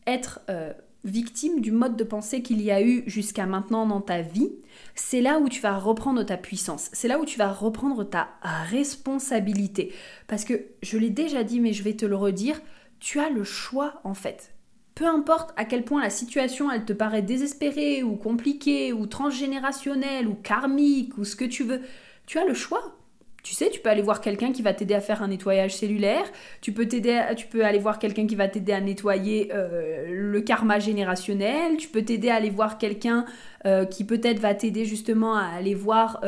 être 0.07 0.41
euh, 0.49 0.73
victime 1.03 1.61
du 1.61 1.71
mode 1.71 1.95
de 1.95 2.03
pensée 2.03 2.41
qu'il 2.41 2.61
y 2.61 2.71
a 2.71 2.81
eu 2.81 3.03
jusqu'à 3.07 3.45
maintenant 3.45 3.85
dans 3.85 4.01
ta 4.01 4.21
vie, 4.21 4.51
c'est 4.95 5.21
là 5.21 5.39
où 5.39 5.47
tu 5.47 5.61
vas 5.61 5.77
reprendre 5.77 6.23
ta 6.23 6.37
puissance, 6.37 6.89
c'est 6.93 7.07
là 7.07 7.19
où 7.19 7.25
tu 7.25 7.37
vas 7.37 7.51
reprendre 7.51 8.03
ta 8.03 8.29
responsabilité. 8.69 9.93
Parce 10.27 10.43
que 10.43 10.65
je 10.81 10.97
l'ai 10.97 11.09
déjà 11.09 11.43
dit, 11.43 11.59
mais 11.59 11.73
je 11.73 11.83
vais 11.83 11.95
te 11.95 12.05
le 12.05 12.15
redire, 12.15 12.59
tu 12.99 13.19
as 13.19 13.29
le 13.29 13.43
choix 13.43 14.01
en 14.03 14.13
fait. 14.13 14.53
Peu 14.95 15.05
importe 15.07 15.53
à 15.55 15.63
quel 15.63 15.85
point 15.85 16.01
la 16.01 16.09
situation 16.09 16.69
elle 16.69 16.83
te 16.83 16.91
paraît 16.91 17.21
désespérée 17.21 18.03
ou 18.03 18.17
compliquée 18.17 18.91
ou 18.91 19.05
transgénérationnelle 19.05 20.27
ou 20.27 20.35
karmique 20.35 21.17
ou 21.17 21.23
ce 21.23 21.37
que 21.37 21.45
tu 21.45 21.63
veux, 21.63 21.81
tu 22.25 22.37
as 22.37 22.45
le 22.45 22.53
choix. 22.53 22.98
Tu 23.43 23.53
sais, 23.53 23.69
tu 23.69 23.79
peux 23.79 23.89
aller 23.89 24.01
voir 24.01 24.21
quelqu'un 24.21 24.51
qui 24.51 24.61
va 24.61 24.73
t'aider 24.73 24.93
à 24.93 25.01
faire 25.01 25.23
un 25.23 25.29
nettoyage 25.29 25.75
cellulaire, 25.75 26.25
tu 26.61 26.73
peux, 26.73 26.87
t'aider 26.87 27.21
tu 27.37 27.47
peux 27.47 27.63
aller 27.63 27.79
voir 27.79 27.99
quelqu'un 27.99 28.27
qui 28.27 28.35
va 28.35 28.47
t'aider 28.47 28.73
à 28.73 28.81
nettoyer 28.81 29.51
euh, 29.53 30.07
le 30.09 30.41
karma 30.41 30.79
générationnel, 30.79 31.77
tu 31.77 31.87
peux 31.87 32.01
t'aider 32.01 32.29
à 32.29 32.35
aller 32.35 32.49
voir 32.49 32.77
quelqu'un 32.77 33.25
euh, 33.65 33.85
qui 33.85 34.03
peut-être 34.03 34.39
va 34.39 34.53
t'aider 34.53 34.85
justement 34.85 35.35
à 35.35 35.45
aller 35.45 35.73
voir 35.73 36.21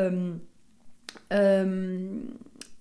euh, 1.32 2.16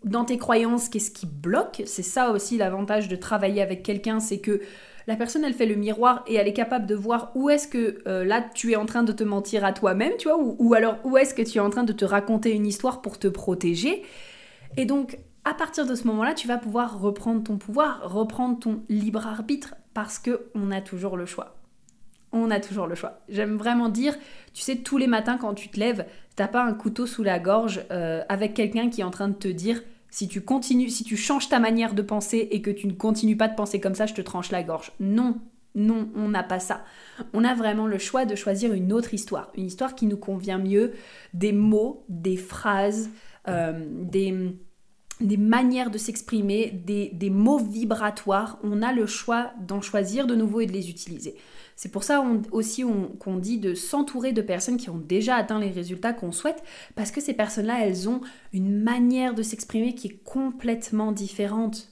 dans 0.04 0.26
tes 0.26 0.38
croyances 0.38 0.90
qu'est-ce 0.90 1.12
qui 1.12 1.26
bloque. 1.26 1.84
C'est 1.86 2.04
ça 2.04 2.32
aussi 2.32 2.58
l'avantage 2.58 3.08
de 3.08 3.16
travailler 3.16 3.62
avec 3.62 3.84
quelqu'un, 3.84 4.20
c'est 4.20 4.40
que 4.40 4.62
la 5.08 5.16
personne 5.16 5.44
elle 5.44 5.54
fait 5.54 5.66
le 5.66 5.76
miroir 5.76 6.24
et 6.28 6.36
elle 6.36 6.48
est 6.48 6.54
capable 6.54 6.86
de 6.86 6.96
voir 6.96 7.32
où 7.36 7.50
est-ce 7.50 7.68
que 7.68 8.02
là 8.06 8.42
tu 8.54 8.72
es 8.72 8.76
en 8.76 8.86
train 8.86 9.04
de 9.04 9.12
te 9.12 9.24
mentir 9.24 9.66
à 9.66 9.74
toi-même, 9.74 10.14
tu 10.18 10.28
vois, 10.28 10.38
ou 10.40 10.74
alors 10.74 10.98
où 11.04 11.18
est-ce 11.18 11.34
que 11.34 11.42
tu 11.42 11.58
es 11.58 11.62
en 11.62 11.70
train 11.70 11.84
de 11.84 11.94
te 11.94 12.06
raconter 12.06 12.52
une 12.52 12.68
histoire 12.68 13.02
pour 13.02 13.20
te 13.20 13.28
protéger. 13.28 14.04
Et 14.78 14.86
donc, 14.86 15.18
à 15.44 15.54
partir 15.54 15.86
de 15.86 15.96
ce 15.96 16.06
moment-là, 16.08 16.34
tu 16.34 16.48
vas 16.48 16.58
pouvoir 16.58 17.00
reprendre 17.00 17.44
ton 17.44 17.58
pouvoir, 17.58 18.12
reprendre 18.12 18.60
ton 18.60 18.84
libre 18.90 19.26
arbitre, 19.26 19.76
parce 19.94 20.20
que 20.20 20.48
on 20.56 20.72
a 20.72 20.82
toujours 20.82 21.18
le 21.18 21.26
choix. 21.26 21.56
On 22.32 22.50
a 22.50 22.60
toujours 22.60 22.88
le 22.88 22.96
choix. 22.96 23.20
J'aime 23.28 23.58
vraiment 23.58 23.90
dire, 23.90 24.18
tu 24.54 24.62
sais, 24.62 24.78
tous 24.78 24.98
les 24.98 25.08
matins 25.08 25.38
quand 25.38 25.54
tu 25.54 25.68
te 25.68 25.80
lèves, 25.80 26.06
t'as 26.36 26.48
pas 26.48 26.64
un 26.64 26.74
couteau 26.74 27.06
sous 27.06 27.24
la 27.24 27.40
gorge 27.40 27.82
euh, 27.92 28.24
avec 28.30 28.54
quelqu'un 28.54 28.90
qui 28.90 29.02
est 29.02 29.04
en 29.04 29.12
train 29.12 29.28
de 29.28 29.34
te 29.34 29.50
dire 29.50 29.82
Si 30.12 30.28
tu 30.28 30.42
continues, 30.42 30.90
si 30.90 31.06
tu 31.06 31.16
changes 31.16 31.48
ta 31.48 31.60
manière 31.60 31.94
de 31.94 32.02
penser 32.02 32.50
et 32.52 32.62
que 32.62 32.70
tu 32.70 32.86
ne 32.86 32.94
continues 32.94 33.38
pas 33.38 33.48
de 33.48 33.56
penser 33.56 33.80
comme 33.80 33.96
ça, 33.96 34.06
je 34.06 34.14
te 34.14 34.22
tranche 34.22 34.52
la 34.52 34.62
gorge. 34.62 34.92
Non, 35.00 35.40
non, 35.74 36.10
on 36.16 36.28
n'a 36.28 36.44
pas 36.44 36.60
ça. 36.60 36.84
On 37.34 37.46
a 37.46 37.56
vraiment 37.56 37.88
le 37.88 37.98
choix 37.98 38.26
de 38.26 38.36
choisir 38.36 38.74
une 38.74 38.92
autre 38.92 39.14
histoire, 39.14 39.52
une 39.56 39.66
histoire 39.66 39.96
qui 39.96 40.06
nous 40.06 40.18
convient 40.18 40.58
mieux, 40.58 40.92
des 41.34 41.54
mots, 41.54 42.04
des 42.10 42.36
phrases, 42.36 43.10
euh, 43.48 43.86
des, 43.88 44.54
manières 45.38 45.92
de 45.92 45.98
s'exprimer, 45.98 46.72
des, 46.86 47.10
des, 47.14 47.30
mots 47.30 47.60
vibratoires. 47.60 48.60
On 48.64 48.82
a 48.82 48.92
le 48.92 49.06
choix 49.06 49.54
d'en 49.66 49.80
choisir 49.80 50.28
de 50.28 50.36
nouveau 50.36 50.60
et 50.60 50.66
de 50.66 50.74
les 50.74 50.90
utiliser. 50.90 51.38
C'est 51.82 51.90
pour 51.90 52.04
ça 52.04 52.24
aussi 52.52 52.84
qu'on 53.18 53.38
dit 53.38 53.58
de 53.58 53.74
s'entourer 53.74 54.34
de 54.34 54.44
personnes 54.44 54.78
qui 54.78 54.92
ont 54.92 55.00
déjà 55.00 55.36
atteint 55.36 55.60
les 55.60 55.72
résultats 55.72 56.14
qu'on 56.14 56.32
souhaite, 56.32 56.62
parce 56.94 57.10
que 57.10 57.20
ces 57.20 57.34
personnes-là, 57.34 57.84
elles 57.84 58.08
ont 58.08 58.22
une 58.54 58.84
manière 58.84 59.34
de 59.34 59.42
s'exprimer 59.42 59.96
qui 59.96 60.10
est 60.10 60.24
complètement 60.24 61.12
différente. 61.12 61.88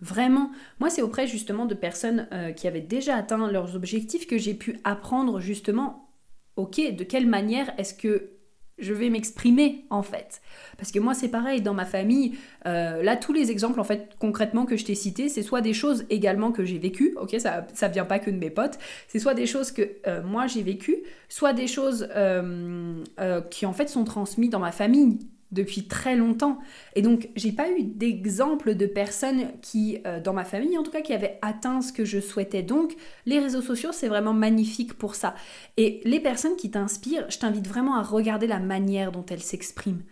Vraiment, 0.00 0.50
moi 0.78 0.90
c'est 0.90 1.00
auprès 1.00 1.26
justement 1.26 1.64
de 1.64 1.74
personnes 1.74 2.28
euh, 2.32 2.52
qui 2.52 2.68
avaient 2.68 2.82
déjà 2.82 3.16
atteint 3.16 3.50
leurs 3.50 3.76
objectifs 3.76 4.26
que 4.26 4.36
j'ai 4.36 4.52
pu 4.52 4.78
apprendre 4.84 5.40
justement, 5.40 6.12
ok, 6.56 6.94
de 6.94 7.04
quelle 7.04 7.26
manière 7.26 7.72
est-ce 7.78 7.94
que 7.94 8.39
je 8.80 8.92
vais 8.92 9.10
m'exprimer 9.10 9.84
en 9.90 10.02
fait. 10.02 10.40
Parce 10.76 10.92
que 10.92 10.98
moi 10.98 11.14
c'est 11.14 11.28
pareil, 11.28 11.60
dans 11.60 11.74
ma 11.74 11.84
famille, 11.84 12.38
euh, 12.66 13.02
là 13.02 13.16
tous 13.16 13.32
les 13.32 13.50
exemples 13.50 13.80
en 13.80 13.84
fait 13.84 14.10
concrètement 14.18 14.66
que 14.66 14.76
je 14.76 14.84
t'ai 14.84 14.94
cités, 14.94 15.28
c'est 15.28 15.42
soit 15.42 15.60
des 15.60 15.74
choses 15.74 16.04
également 16.10 16.52
que 16.52 16.64
j'ai 16.64 16.78
vécues, 16.78 17.16
ok, 17.20 17.36
ça, 17.38 17.66
ça 17.74 17.88
vient 17.88 18.04
pas 18.04 18.18
que 18.18 18.30
de 18.30 18.36
mes 18.36 18.50
potes, 18.50 18.78
c'est 19.08 19.18
soit 19.18 19.34
des 19.34 19.46
choses 19.46 19.72
que 19.72 19.82
euh, 20.06 20.22
moi 20.22 20.46
j'ai 20.46 20.62
vécues, 20.62 21.02
soit 21.28 21.52
des 21.52 21.66
choses 21.66 22.08
euh, 22.14 23.02
qui 23.50 23.66
en 23.66 23.72
fait 23.72 23.88
sont 23.88 24.04
transmises 24.04 24.50
dans 24.50 24.58
ma 24.58 24.72
famille 24.72 25.18
depuis 25.52 25.84
très 25.84 26.16
longtemps. 26.16 26.58
Et 26.94 27.02
donc, 27.02 27.28
j'ai 27.36 27.52
pas 27.52 27.70
eu 27.70 27.82
d'exemple 27.82 28.74
de 28.74 28.86
personnes 28.86 29.48
qui, 29.62 29.98
euh, 30.06 30.20
dans 30.20 30.32
ma 30.32 30.44
famille 30.44 30.78
en 30.78 30.82
tout 30.82 30.90
cas, 30.90 31.00
qui 31.00 31.12
avaient 31.12 31.38
atteint 31.42 31.80
ce 31.80 31.92
que 31.92 32.04
je 32.04 32.20
souhaitais. 32.20 32.62
Donc, 32.62 32.94
les 33.26 33.38
réseaux 33.38 33.62
sociaux, 33.62 33.90
c'est 33.92 34.08
vraiment 34.08 34.32
magnifique 34.32 34.94
pour 34.94 35.14
ça. 35.14 35.34
Et 35.76 36.00
les 36.04 36.20
personnes 36.20 36.56
qui 36.56 36.70
t'inspirent, 36.70 37.26
je 37.30 37.38
t'invite 37.38 37.66
vraiment 37.66 37.96
à 37.96 38.02
regarder 38.02 38.46
la 38.46 38.60
manière 38.60 39.12
dont 39.12 39.24
elles 39.30 39.42
s'expriment 39.42 40.02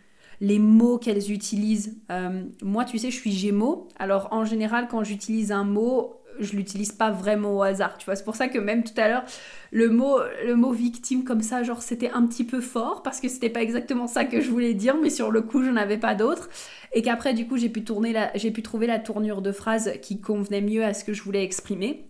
les 0.40 0.58
mots 0.58 0.98
qu'elles 0.98 1.32
utilisent. 1.32 1.98
Euh, 2.10 2.44
moi, 2.62 2.84
tu 2.84 2.98
sais, 2.98 3.10
je 3.10 3.16
suis 3.16 3.32
Gémeaux. 3.32 3.88
Alors, 3.98 4.28
en 4.30 4.44
général, 4.44 4.86
quand 4.88 5.02
j'utilise 5.02 5.50
un 5.50 5.64
mot, 5.64 6.22
je 6.40 6.56
l'utilise 6.56 6.92
pas 6.92 7.10
vraiment 7.10 7.56
au 7.56 7.62
hasard, 7.62 7.98
tu 7.98 8.04
vois. 8.04 8.16
C'est 8.16 8.24
pour 8.24 8.36
ça 8.36 8.48
que 8.48 8.58
même 8.58 8.84
tout 8.84 8.98
à 8.98 9.08
l'heure, 9.08 9.24
le 9.70 9.88
mot, 9.88 10.18
le 10.46 10.54
mot 10.54 10.72
victime 10.72 11.24
comme 11.24 11.40
ça, 11.40 11.62
genre 11.62 11.82
c'était 11.82 12.10
un 12.10 12.26
petit 12.26 12.44
peu 12.44 12.60
fort 12.60 13.02
parce 13.02 13.20
que 13.20 13.28
c'était 13.28 13.50
pas 13.50 13.62
exactement 13.62 14.06
ça 14.06 14.24
que 14.24 14.40
je 14.40 14.50
voulais 14.50 14.74
dire, 14.74 14.96
mais 15.00 15.10
sur 15.10 15.30
le 15.30 15.42
coup, 15.42 15.62
j'en 15.62 15.76
avais 15.76 15.98
pas 15.98 16.14
d'autre. 16.14 16.48
Et 16.92 17.02
qu'après, 17.02 17.34
du 17.34 17.46
coup, 17.46 17.56
j'ai 17.56 17.68
pu, 17.68 17.84
tourner 17.84 18.12
la, 18.12 18.30
j'ai 18.36 18.50
pu 18.50 18.62
trouver 18.62 18.86
la 18.86 18.98
tournure 18.98 19.42
de 19.42 19.52
phrase 19.52 19.92
qui 20.02 20.20
convenait 20.20 20.62
mieux 20.62 20.84
à 20.84 20.94
ce 20.94 21.04
que 21.04 21.12
je 21.12 21.22
voulais 21.22 21.44
exprimer. 21.44 22.08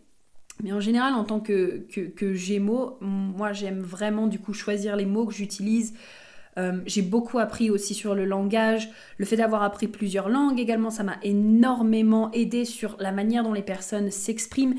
Mais 0.62 0.72
en 0.72 0.80
général, 0.80 1.14
en 1.14 1.24
tant 1.24 1.40
que, 1.40 1.86
que, 1.90 2.00
que 2.00 2.34
Gémeaux, 2.34 2.98
moi 3.00 3.52
j'aime 3.52 3.80
vraiment 3.80 4.26
du 4.26 4.38
coup 4.40 4.52
choisir 4.52 4.96
les 4.96 5.06
mots 5.06 5.26
que 5.26 5.34
j'utilise, 5.34 5.94
euh, 6.58 6.80
j'ai 6.86 7.02
beaucoup 7.02 7.38
appris 7.38 7.70
aussi 7.70 7.94
sur 7.94 8.14
le 8.14 8.24
langage. 8.24 8.90
Le 9.16 9.24
fait 9.24 9.36
d'avoir 9.36 9.62
appris 9.62 9.86
plusieurs 9.86 10.28
langues 10.28 10.58
également, 10.58 10.90
ça 10.90 11.04
m'a 11.04 11.18
énormément 11.22 12.30
aidé 12.32 12.64
sur 12.64 12.96
la 12.98 13.12
manière 13.12 13.44
dont 13.44 13.52
les 13.52 13.62
personnes 13.62 14.10
s'expriment. 14.10 14.74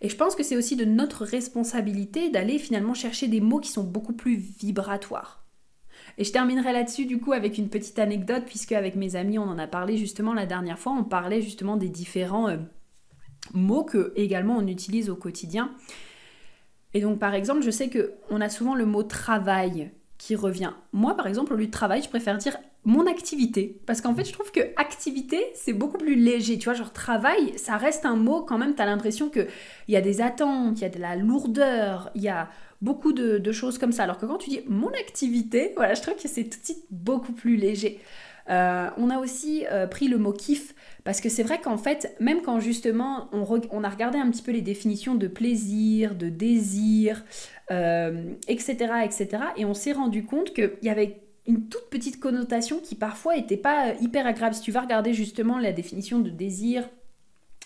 Et 0.00 0.08
je 0.08 0.16
pense 0.16 0.34
que 0.34 0.42
c'est 0.42 0.56
aussi 0.56 0.76
de 0.76 0.84
notre 0.84 1.24
responsabilité 1.24 2.30
d'aller 2.30 2.58
finalement 2.58 2.94
chercher 2.94 3.28
des 3.28 3.40
mots 3.40 3.60
qui 3.60 3.70
sont 3.70 3.84
beaucoup 3.84 4.14
plus 4.14 4.36
vibratoires. 4.36 5.44
Et 6.18 6.24
je 6.24 6.32
terminerai 6.32 6.72
là-dessus 6.72 7.06
du 7.06 7.20
coup 7.20 7.32
avec 7.32 7.58
une 7.58 7.68
petite 7.68 7.98
anecdote, 7.98 8.44
puisque 8.46 8.72
avec 8.72 8.96
mes 8.96 9.14
amis 9.14 9.38
on 9.38 9.44
en 9.44 9.58
a 9.58 9.66
parlé 9.66 9.96
justement 9.96 10.34
la 10.34 10.46
dernière 10.46 10.78
fois, 10.78 10.92
on 10.92 11.04
parlait 11.04 11.42
justement 11.42 11.76
des 11.76 11.88
différents 11.88 12.48
euh, 12.48 12.56
mots 13.52 13.84
que 13.84 14.12
également 14.16 14.56
on 14.56 14.66
utilise 14.66 15.10
au 15.10 15.16
quotidien. 15.16 15.70
Et 16.92 17.00
donc 17.02 17.18
par 17.18 17.34
exemple, 17.34 17.62
je 17.62 17.70
sais 17.70 17.88
que 17.88 18.14
on 18.30 18.40
a 18.40 18.48
souvent 18.48 18.74
le 18.74 18.86
mot 18.86 19.02
travail 19.02 19.92
qui 20.20 20.36
revient. 20.36 20.72
Moi, 20.92 21.16
par 21.16 21.26
exemple, 21.26 21.54
au 21.54 21.56
lieu 21.56 21.66
de 21.66 21.70
travail, 21.70 22.02
je 22.02 22.08
préfère 22.10 22.36
dire 22.36 22.58
mon 22.84 23.06
activité. 23.06 23.80
Parce 23.86 24.02
qu'en 24.02 24.14
fait, 24.14 24.26
je 24.26 24.34
trouve 24.34 24.52
que 24.52 24.60
activité, 24.76 25.42
c'est 25.54 25.72
beaucoup 25.72 25.96
plus 25.96 26.14
léger. 26.14 26.58
Tu 26.58 26.66
vois, 26.66 26.74
genre 26.74 26.92
travail, 26.92 27.54
ça 27.56 27.78
reste 27.78 28.04
un 28.04 28.16
mot 28.16 28.42
quand 28.42 28.58
même, 28.58 28.74
tu 28.74 28.82
as 28.82 28.86
l'impression 28.86 29.30
qu'il 29.30 29.48
y 29.88 29.96
a 29.96 30.02
des 30.02 30.20
attentes, 30.20 30.78
il 30.78 30.82
y 30.82 30.84
a 30.84 30.90
de 30.90 30.98
la 30.98 31.16
lourdeur, 31.16 32.10
il 32.14 32.20
y 32.20 32.28
a 32.28 32.50
beaucoup 32.82 33.14
de, 33.14 33.50
choses 33.50 33.78
comme 33.78 33.92
ça. 33.92 34.02
Alors 34.02 34.18
que 34.18 34.26
quand 34.26 34.36
tu 34.36 34.50
dis 34.50 34.60
mon 34.68 34.90
activité, 34.90 35.72
voilà, 35.74 35.94
je 35.94 36.02
trouve 36.02 36.16
que 36.16 36.28
c'est 36.28 36.44
tout 36.44 36.60
de 36.60 36.64
suite 36.64 36.84
beaucoup 36.90 37.32
plus 37.32 37.56
léger. 37.56 37.98
Euh, 38.50 38.90
on 38.96 39.10
a 39.10 39.18
aussi 39.18 39.64
euh, 39.70 39.86
pris 39.86 40.08
le 40.08 40.18
mot 40.18 40.32
kiff 40.32 40.74
parce 41.04 41.20
que 41.20 41.28
c'est 41.28 41.44
vrai 41.44 41.60
qu'en 41.60 41.76
fait, 41.76 42.16
même 42.18 42.42
quand 42.42 42.58
justement 42.58 43.28
on, 43.32 43.84
a 43.84 43.88
regardé 43.88 44.18
un 44.18 44.28
petit 44.30 44.42
peu 44.42 44.50
les 44.50 44.60
définitions 44.60 45.14
de 45.14 45.28
plaisir, 45.28 46.14
de 46.14 46.28
désir, 46.28 47.24
etc., 47.68 48.76
euh, 48.90 49.02
etc., 49.04 49.28
et 49.56 49.64
on 49.64 49.74
s'est 49.74 49.92
rendu 49.92 50.24
compte 50.24 50.52
qu'il 50.52 50.72
y 50.82 50.88
avait 50.88 51.22
une 51.46 51.68
toute 51.68 51.88
petite 51.90 52.20
connotation 52.20 52.80
qui 52.80 52.96
parfois 52.96 53.36
n'était 53.36 53.56
pas 53.56 53.94
hyper 54.00 54.26
agréable. 54.26 54.54
Si 54.54 54.62
tu 54.62 54.72
vas 54.72 54.80
regarder 54.80 55.14
justement 55.14 55.58
la 55.58 55.72
définition 55.72 56.18
de 56.18 56.30
désir, 56.30 56.88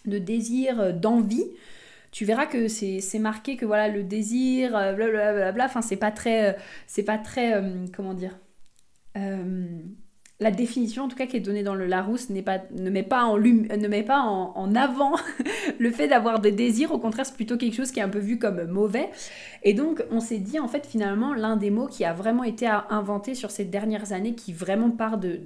de 0.04 0.18
désir, 0.18 0.92
d'envie, 0.92 1.46
tu 2.12 2.24
verras 2.24 2.46
que 2.46 2.68
c'est 2.68 3.18
marqué 3.18 3.56
que 3.56 3.64
voilà 3.66 3.88
le 3.88 4.04
désir, 4.04 4.70
blablabla, 4.70 5.64
enfin 5.64 5.82
c'est 5.82 5.96
pas 5.96 6.12
très, 6.12 6.56
c'est 6.86 7.02
pas 7.02 7.18
très, 7.18 7.60
comment 7.92 8.14
dire, 8.14 8.38
la 10.44 10.50
définition 10.50 11.04
en 11.04 11.08
tout 11.08 11.16
cas 11.16 11.26
qui 11.26 11.38
est 11.38 11.40
donnée 11.40 11.62
dans 11.62 11.74
le 11.74 11.86
Larousse 11.86 12.28
pas, 12.44 12.58
ne 12.70 12.90
met 12.90 13.02
pas, 13.02 13.24
en, 13.24 13.38
ne 13.38 13.88
met 13.88 14.02
pas 14.02 14.20
en, 14.20 14.74
avant 14.74 15.16
le 15.78 15.90
fait 15.90 16.06
d'avoir 16.06 16.38
des 16.38 16.52
désirs, 16.52 16.92
au 16.92 16.98
contraire 16.98 17.24
c'est 17.24 17.34
plutôt 17.34 17.56
quelque 17.56 17.74
chose 17.74 17.90
qui 17.90 17.98
est 17.98 18.02
un 18.02 18.10
peu 18.10 18.18
vu 18.18 18.38
comme 18.38 18.64
mauvais. 18.66 19.10
Et 19.62 19.72
donc 19.72 20.04
on 20.10 20.20
s'est 20.20 20.38
dit 20.38 20.60
en 20.60 20.68
fait 20.68 20.86
finalement 20.86 21.32
l'un 21.32 21.56
des 21.56 21.70
mots 21.70 21.86
qui 21.86 22.04
a 22.04 22.12
vraiment 22.12 22.44
été 22.44 22.66
inventé 22.66 23.34
sur 23.34 23.50
ces 23.50 23.64
dernières 23.64 24.12
années, 24.12 24.34
qui 24.34 24.52
vraiment 24.52 24.90
part 24.90 25.16
de, 25.16 25.40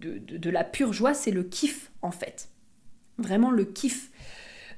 de, 0.00 0.18
de 0.18 0.50
la 0.50 0.64
pure 0.64 0.92
joie, 0.92 1.14
c'est 1.14 1.30
le 1.30 1.44
kiff 1.44 1.92
en 2.02 2.10
fait. 2.10 2.48
Vraiment 3.18 3.52
le 3.52 3.64
kiff. 3.64 4.10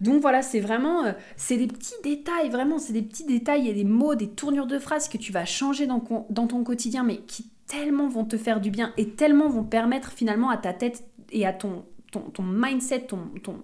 Donc 0.02 0.20
voilà, 0.20 0.42
c'est 0.42 0.60
vraiment, 0.60 1.06
euh, 1.06 1.12
c'est 1.36 1.56
des 1.56 1.68
petits 1.68 1.94
détails, 2.02 2.50
vraiment, 2.50 2.78
c'est 2.78 2.92
des 2.92 3.02
petits 3.02 3.24
détails 3.24 3.68
et 3.68 3.72
des 3.72 3.84
mots, 3.84 4.14
des 4.14 4.28
tournures 4.28 4.66
de 4.66 4.78
phrases 4.78 5.08
que 5.08 5.16
tu 5.16 5.32
vas 5.32 5.46
changer 5.46 5.86
dans, 5.86 6.04
dans 6.28 6.46
ton 6.46 6.64
quotidien, 6.64 7.04
mais 7.04 7.18
qui 7.18 7.53
tellement 7.66 8.08
vont 8.08 8.24
te 8.24 8.36
faire 8.36 8.60
du 8.60 8.70
bien 8.70 8.92
et 8.96 9.10
tellement 9.10 9.48
vont 9.48 9.64
permettre 9.64 10.12
finalement 10.12 10.50
à 10.50 10.56
ta 10.56 10.72
tête 10.72 11.04
et 11.30 11.46
à 11.46 11.52
ton, 11.52 11.84
ton, 12.20 12.42
mindset, 12.42 13.00
ton, 13.02 13.18
ton, 13.42 13.56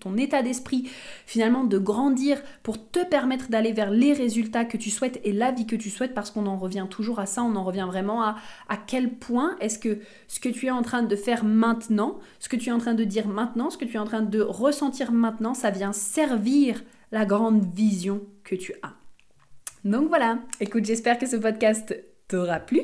ton 0.00 0.16
état 0.16 0.42
d'esprit 0.42 0.88
finalement 1.26 1.64
de 1.64 1.78
grandir 1.78 2.40
pour 2.62 2.90
te 2.90 3.04
permettre 3.04 3.48
d'aller 3.48 3.72
vers 3.72 3.90
les 3.90 4.12
résultats 4.12 4.64
que 4.64 4.76
tu 4.76 4.90
souhaites 4.90 5.20
et 5.24 5.32
la 5.32 5.50
vie 5.50 5.66
que 5.66 5.76
tu 5.76 5.90
souhaites 5.90 6.14
parce 6.14 6.30
qu'on 6.30 6.46
en 6.46 6.56
revient 6.56 6.86
toujours 6.88 7.18
à 7.18 7.26
ça, 7.26 7.42
on 7.42 7.56
en 7.56 7.64
revient 7.64 7.86
vraiment 7.86 8.22
à 8.22 8.36
à 8.68 8.76
quel 8.76 9.10
point 9.10 9.56
est-ce 9.60 9.78
que 9.78 9.98
ce 10.28 10.40
que 10.40 10.48
tu 10.48 10.66
es 10.66 10.70
en 10.70 10.82
train 10.82 11.02
de 11.02 11.16
faire 11.16 11.44
maintenant, 11.44 12.18
ce 12.38 12.48
que 12.48 12.56
tu 12.56 12.68
es 12.68 12.72
en 12.72 12.78
train 12.78 12.94
de 12.94 13.04
dire 13.04 13.26
maintenant, 13.26 13.70
ce 13.70 13.78
que 13.78 13.84
tu 13.84 13.96
es 13.96 13.98
en 13.98 14.04
train 14.04 14.22
de 14.22 14.40
ressentir 14.40 15.12
maintenant, 15.12 15.54
ça 15.54 15.70
vient 15.70 15.92
servir 15.92 16.82
la 17.12 17.24
grande 17.24 17.64
vision 17.74 18.22
que 18.44 18.54
tu 18.54 18.74
as. 18.82 18.94
Donc 19.84 20.08
voilà, 20.08 20.40
écoute, 20.60 20.84
j'espère 20.84 21.18
que 21.18 21.26
ce 21.26 21.36
podcast 21.36 21.94
t'aura 22.28 22.60
plu. 22.60 22.82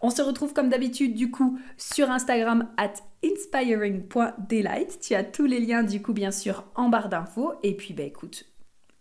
On 0.00 0.10
se 0.10 0.22
retrouve 0.22 0.52
comme 0.52 0.68
d'habitude 0.68 1.14
du 1.14 1.30
coup 1.30 1.58
sur 1.76 2.10
Instagram 2.10 2.68
at 2.76 2.94
inspiring.delight. 3.24 4.98
Tu 5.00 5.14
as 5.14 5.24
tous 5.24 5.46
les 5.46 5.60
liens 5.60 5.82
du 5.82 6.02
coup 6.02 6.12
bien 6.12 6.30
sûr 6.30 6.64
en 6.74 6.88
barre 6.88 7.08
d'infos. 7.08 7.54
Et 7.62 7.76
puis 7.76 7.94
bah 7.94 8.04
écoute, 8.04 8.44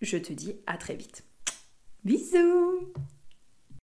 je 0.02 0.18
te 0.18 0.34
dis 0.34 0.56
à 0.66 0.78
très 0.78 0.96
vite. 0.96 1.24
Bisous 2.04 2.94